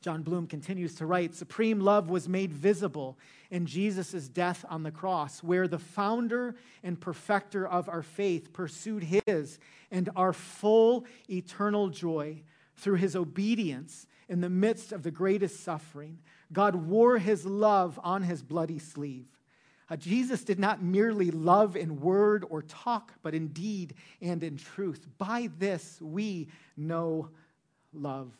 Jon 0.00 0.22
Bloom 0.22 0.46
continues 0.46 0.94
to 0.96 1.06
write 1.06 1.34
Supreme 1.34 1.80
love 1.80 2.08
was 2.08 2.28
made 2.28 2.52
visible 2.52 3.18
in 3.50 3.66
Jesus' 3.66 4.28
death 4.28 4.64
on 4.68 4.82
the 4.82 4.90
cross, 4.90 5.42
where 5.42 5.66
the 5.66 5.78
founder 5.78 6.54
and 6.82 7.00
perfecter 7.00 7.66
of 7.66 7.88
our 7.88 8.02
faith 8.02 8.52
pursued 8.52 9.22
his 9.26 9.58
and 9.90 10.10
our 10.14 10.32
full 10.32 11.04
eternal 11.28 11.88
joy 11.88 12.42
through 12.76 12.96
his 12.96 13.16
obedience 13.16 14.06
in 14.28 14.40
the 14.40 14.50
midst 14.50 14.92
of 14.92 15.02
the 15.02 15.10
greatest 15.10 15.64
suffering. 15.64 16.18
God 16.52 16.74
wore 16.74 17.18
his 17.18 17.44
love 17.44 17.98
on 18.04 18.22
his 18.22 18.42
bloody 18.42 18.78
sleeve. 18.78 19.26
Uh, 19.90 19.96
Jesus 19.96 20.44
did 20.44 20.58
not 20.58 20.82
merely 20.82 21.30
love 21.30 21.76
in 21.76 22.00
word 22.00 22.44
or 22.50 22.62
talk, 22.62 23.12
but 23.22 23.34
in 23.34 23.48
deed 23.48 23.94
and 24.20 24.42
in 24.42 24.56
truth. 24.56 25.06
By 25.16 25.48
this 25.58 25.98
we 26.00 26.48
know 26.76 27.30
love. 27.92 28.32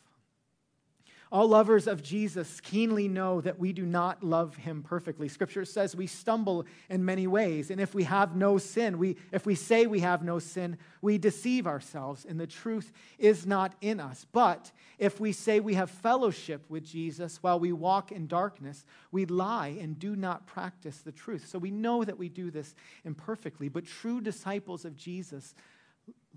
All 1.31 1.47
lovers 1.47 1.85
of 1.85 2.01
Jesus 2.01 2.59
keenly 2.59 3.07
know 3.07 3.39
that 3.41 3.59
we 3.59 3.71
do 3.71 3.85
not 3.85 4.23
love 4.23 4.55
him 4.55 4.81
perfectly. 4.81 5.27
Scripture 5.27 5.63
says 5.63 5.95
we 5.95 6.07
stumble 6.07 6.65
in 6.89 7.05
many 7.05 7.27
ways, 7.27 7.69
and 7.69 7.79
if 7.79 7.93
we 7.93 8.03
have 8.05 8.35
no 8.35 8.57
sin, 8.57 8.97
we, 8.97 9.15
if 9.31 9.45
we 9.45 9.53
say 9.53 9.85
we 9.85 9.99
have 9.99 10.23
no 10.23 10.39
sin, 10.39 10.75
we 11.03 11.19
deceive 11.19 11.67
ourselves, 11.67 12.25
and 12.27 12.39
the 12.39 12.47
truth 12.47 12.91
is 13.19 13.45
not 13.45 13.75
in 13.79 13.99
us. 13.99 14.25
But 14.31 14.71
if 14.97 15.19
we 15.19 15.31
say 15.31 15.59
we 15.59 15.75
have 15.75 15.91
fellowship 15.91 16.65
with 16.67 16.83
Jesus 16.83 17.37
while 17.43 17.59
we 17.59 17.73
walk 17.73 18.11
in 18.11 18.25
darkness, 18.25 18.83
we 19.11 19.27
lie 19.27 19.77
and 19.79 19.99
do 19.99 20.15
not 20.15 20.47
practice 20.47 20.97
the 20.97 21.11
truth. 21.11 21.47
So 21.47 21.59
we 21.59 21.69
know 21.69 22.03
that 22.03 22.17
we 22.17 22.29
do 22.29 22.49
this 22.49 22.73
imperfectly, 23.05 23.69
but 23.69 23.85
true 23.85 24.19
disciples 24.19 24.83
of 24.83 24.95
Jesus 24.95 25.53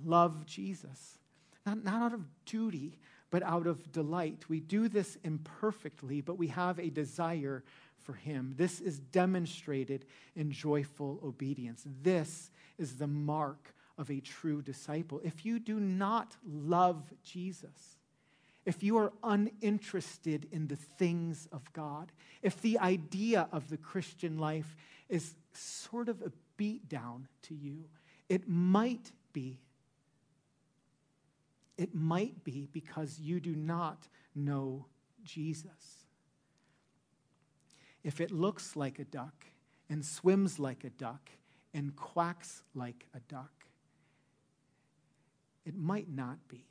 love 0.05 0.45
Jesus. 0.45 1.19
Not, 1.65 1.83
not 1.83 2.03
out 2.03 2.13
of 2.13 2.25
duty, 2.45 2.99
but 3.33 3.43
out 3.43 3.67
of 3.67 3.91
delight. 3.91 4.45
We 4.49 4.61
do 4.61 4.89
this 4.89 5.17
imperfectly, 5.25 6.21
but 6.21 6.37
we 6.37 6.49
have 6.49 6.79
a 6.79 6.91
desire 6.91 7.65
for 8.05 8.13
Him. 8.13 8.55
This 8.59 8.79
is 8.79 8.99
demonstrated 8.99 10.05
in 10.37 10.53
joyful 10.53 11.19
obedience. 11.25 11.83
This 12.03 12.51
is 12.79 12.99
the 12.99 13.07
mark 13.07 13.75
of 13.97 14.11
a 14.11 14.21
true 14.21 14.61
disciple. 14.61 15.21
If 15.25 15.47
you 15.47 15.59
do 15.59 15.81
not 15.81 16.37
love 16.47 17.11
Jesus, 17.25 17.97
if 18.67 18.83
you 18.83 18.99
are 18.99 19.13
uninterested 19.25 20.47
in 20.53 20.69
the 20.69 20.77
things 20.77 21.49
of 21.53 21.73
God, 21.73 22.13
if 22.43 22.61
the 22.61 22.79
idea 22.81 23.49
of 23.51 23.71
the 23.71 23.79
Christian 23.79 24.39
life 24.39 24.77
is 25.09 25.35
sort 25.55 26.11
of 26.11 26.21
a 26.21 26.33
beatdown 26.61 27.23
to 27.45 27.55
you, 27.55 27.85
it 28.29 28.47
might 28.47 29.11
be 29.33 29.59
it 31.77 31.95
might 31.95 32.45
be 32.45 32.69
because 32.73 33.19
you 33.19 33.41
do 33.41 33.55
not 33.55 34.09
know 34.35 34.87
Jesus. 35.25 36.07
If 38.05 38.21
it 38.21 38.31
looks 38.31 38.77
like 38.77 38.99
a 38.99 39.05
duck 39.05 39.47
and 39.89 40.05
swims 40.05 40.59
like 40.59 40.85
a 40.85 40.91
duck 40.91 41.31
and 41.73 41.95
quacks 41.97 42.63
like 42.75 43.07
a 43.15 43.21
duck, 43.21 43.53
it 45.65 45.77
might 45.77 46.09
not 46.09 46.49
be. 46.49 46.67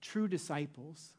True 0.00 0.28
disciples 0.28 1.14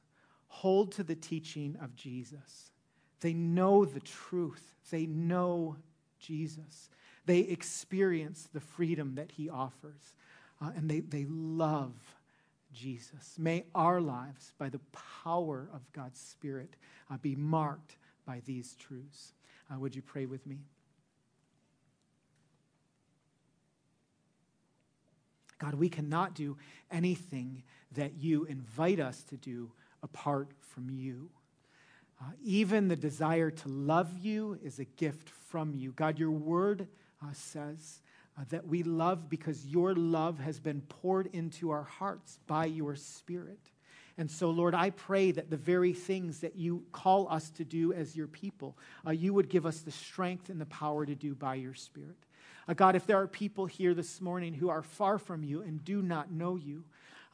hold 0.47 0.93
to 0.93 1.03
the 1.03 1.15
teaching 1.15 1.77
of 1.81 1.95
Jesus. 1.95 2.71
They 3.19 3.33
know 3.33 3.83
the 3.83 3.99
truth. 3.99 4.75
They 4.89 5.05
know 5.05 5.75
Jesus. 6.19 6.89
They 7.25 7.39
experience 7.39 8.47
the 8.53 8.61
freedom 8.61 9.15
that 9.15 9.31
he 9.33 9.49
offers 9.49 10.13
uh, 10.61 10.71
and 10.75 10.89
they, 10.89 11.01
they 11.01 11.25
love 11.29 11.93
Jesus. 12.73 13.35
May 13.37 13.65
our 13.73 14.01
lives, 14.01 14.53
by 14.57 14.69
the 14.69 14.81
power 15.23 15.69
of 15.73 15.91
God's 15.93 16.19
Spirit, 16.19 16.75
uh, 17.11 17.17
be 17.17 17.35
marked 17.35 17.97
by 18.25 18.41
these 18.45 18.75
truths. 18.75 19.33
Uh, 19.71 19.79
would 19.79 19.95
you 19.95 20.01
pray 20.01 20.25
with 20.25 20.45
me? 20.45 20.59
God, 25.59 25.73
we 25.73 25.89
cannot 25.89 26.35
do 26.35 26.57
anything 26.91 27.63
that 27.93 28.15
you 28.15 28.45
invite 28.45 28.99
us 28.99 29.23
to 29.23 29.37
do 29.37 29.71
apart 30.03 30.49
from 30.59 30.89
you. 30.89 31.29
Uh, 32.21 32.31
even 32.43 32.87
the 32.87 32.95
desire 32.95 33.49
to 33.49 33.69
love 33.69 34.17
you 34.19 34.59
is 34.63 34.79
a 34.79 34.85
gift 34.85 35.29
from 35.29 35.73
you. 35.73 35.91
God, 35.91 36.19
your 36.19 36.31
word 36.31 36.87
uh, 37.23 37.33
says 37.33 38.01
that 38.49 38.67
we 38.67 38.83
love 38.83 39.29
because 39.29 39.65
your 39.65 39.95
love 39.95 40.39
has 40.39 40.59
been 40.59 40.81
poured 40.81 41.27
into 41.33 41.71
our 41.71 41.83
hearts 41.83 42.39
by 42.47 42.65
your 42.65 42.95
Spirit. 42.95 43.59
And 44.17 44.29
so, 44.29 44.49
Lord, 44.49 44.73
I 44.73 44.89
pray 44.89 45.31
that 45.31 45.49
the 45.49 45.57
very 45.57 45.93
things 45.93 46.39
that 46.39 46.55
you 46.55 46.83
call 46.91 47.27
us 47.29 47.51
to 47.51 47.63
do 47.63 47.93
as 47.93 48.15
your 48.15 48.27
people, 48.27 48.77
uh, 49.05 49.11
you 49.11 49.33
would 49.33 49.49
give 49.49 49.65
us 49.65 49.81
the 49.81 49.91
strength 49.91 50.49
and 50.49 50.59
the 50.59 50.65
power 50.65 51.05
to 51.05 51.15
do 51.15 51.35
by 51.35 51.55
your 51.55 51.75
Spirit. 51.75 52.17
Uh, 52.67 52.73
God, 52.73 52.95
if 52.95 53.05
there 53.05 53.17
are 53.21 53.27
people 53.27 53.65
here 53.65 53.93
this 53.93 54.19
morning 54.19 54.53
who 54.53 54.69
are 54.69 54.81
far 54.81 55.17
from 55.17 55.43
you 55.43 55.61
and 55.61 55.83
do 55.83 56.01
not 56.01 56.31
know 56.31 56.55
you, 56.55 56.83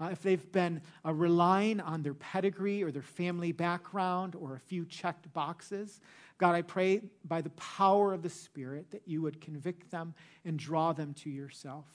uh, 0.01 0.09
if 0.11 0.21
they've 0.21 0.51
been 0.51 0.81
uh, 1.05 1.13
relying 1.13 1.79
on 1.79 2.03
their 2.03 2.13
pedigree 2.13 2.83
or 2.83 2.91
their 2.91 3.01
family 3.01 3.51
background 3.51 4.35
or 4.35 4.55
a 4.55 4.59
few 4.59 4.85
checked 4.85 5.31
boxes, 5.33 6.01
God, 6.37 6.55
I 6.55 6.61
pray 6.61 7.01
by 7.25 7.41
the 7.41 7.51
power 7.51 8.13
of 8.13 8.21
the 8.21 8.29
Spirit 8.29 8.91
that 8.91 9.03
you 9.05 9.21
would 9.21 9.39
convict 9.39 9.91
them 9.91 10.13
and 10.45 10.57
draw 10.57 10.93
them 10.93 11.13
to 11.15 11.29
yourself. 11.29 11.85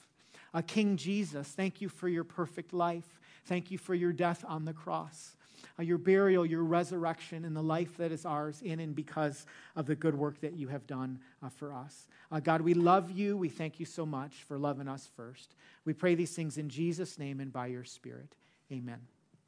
Uh, 0.53 0.61
King 0.61 0.97
Jesus, 0.97 1.47
thank 1.49 1.81
you 1.81 1.89
for 1.89 2.07
your 2.09 2.23
perfect 2.23 2.73
life. 2.73 3.19
Thank 3.45 3.71
you 3.71 3.77
for 3.77 3.93
your 3.93 4.11
death 4.11 4.43
on 4.47 4.65
the 4.65 4.73
cross, 4.73 5.35
uh, 5.77 5.83
your 5.83 5.97
burial, 5.97 6.45
your 6.45 6.63
resurrection, 6.63 7.45
and 7.45 7.55
the 7.55 7.61
life 7.61 7.97
that 7.97 8.11
is 8.11 8.25
ours 8.25 8.61
in 8.61 8.79
and 8.79 8.95
because 8.95 9.45
of 9.75 9.85
the 9.85 9.95
good 9.95 10.15
work 10.15 10.39
that 10.41 10.53
you 10.53 10.67
have 10.67 10.87
done 10.87 11.19
uh, 11.43 11.49
for 11.49 11.73
us. 11.73 12.07
Uh, 12.31 12.39
God, 12.39 12.61
we 12.61 12.73
love 12.73 13.11
you. 13.11 13.37
We 13.37 13.49
thank 13.49 13.79
you 13.79 13.85
so 13.85 14.05
much 14.05 14.43
for 14.47 14.57
loving 14.57 14.87
us 14.87 15.09
first. 15.15 15.55
We 15.85 15.93
pray 15.93 16.15
these 16.15 16.35
things 16.35 16.57
in 16.57 16.69
Jesus' 16.69 17.19
name 17.19 17.39
and 17.39 17.51
by 17.51 17.67
your 17.67 17.83
Spirit. 17.83 18.35
Amen. 18.71 18.99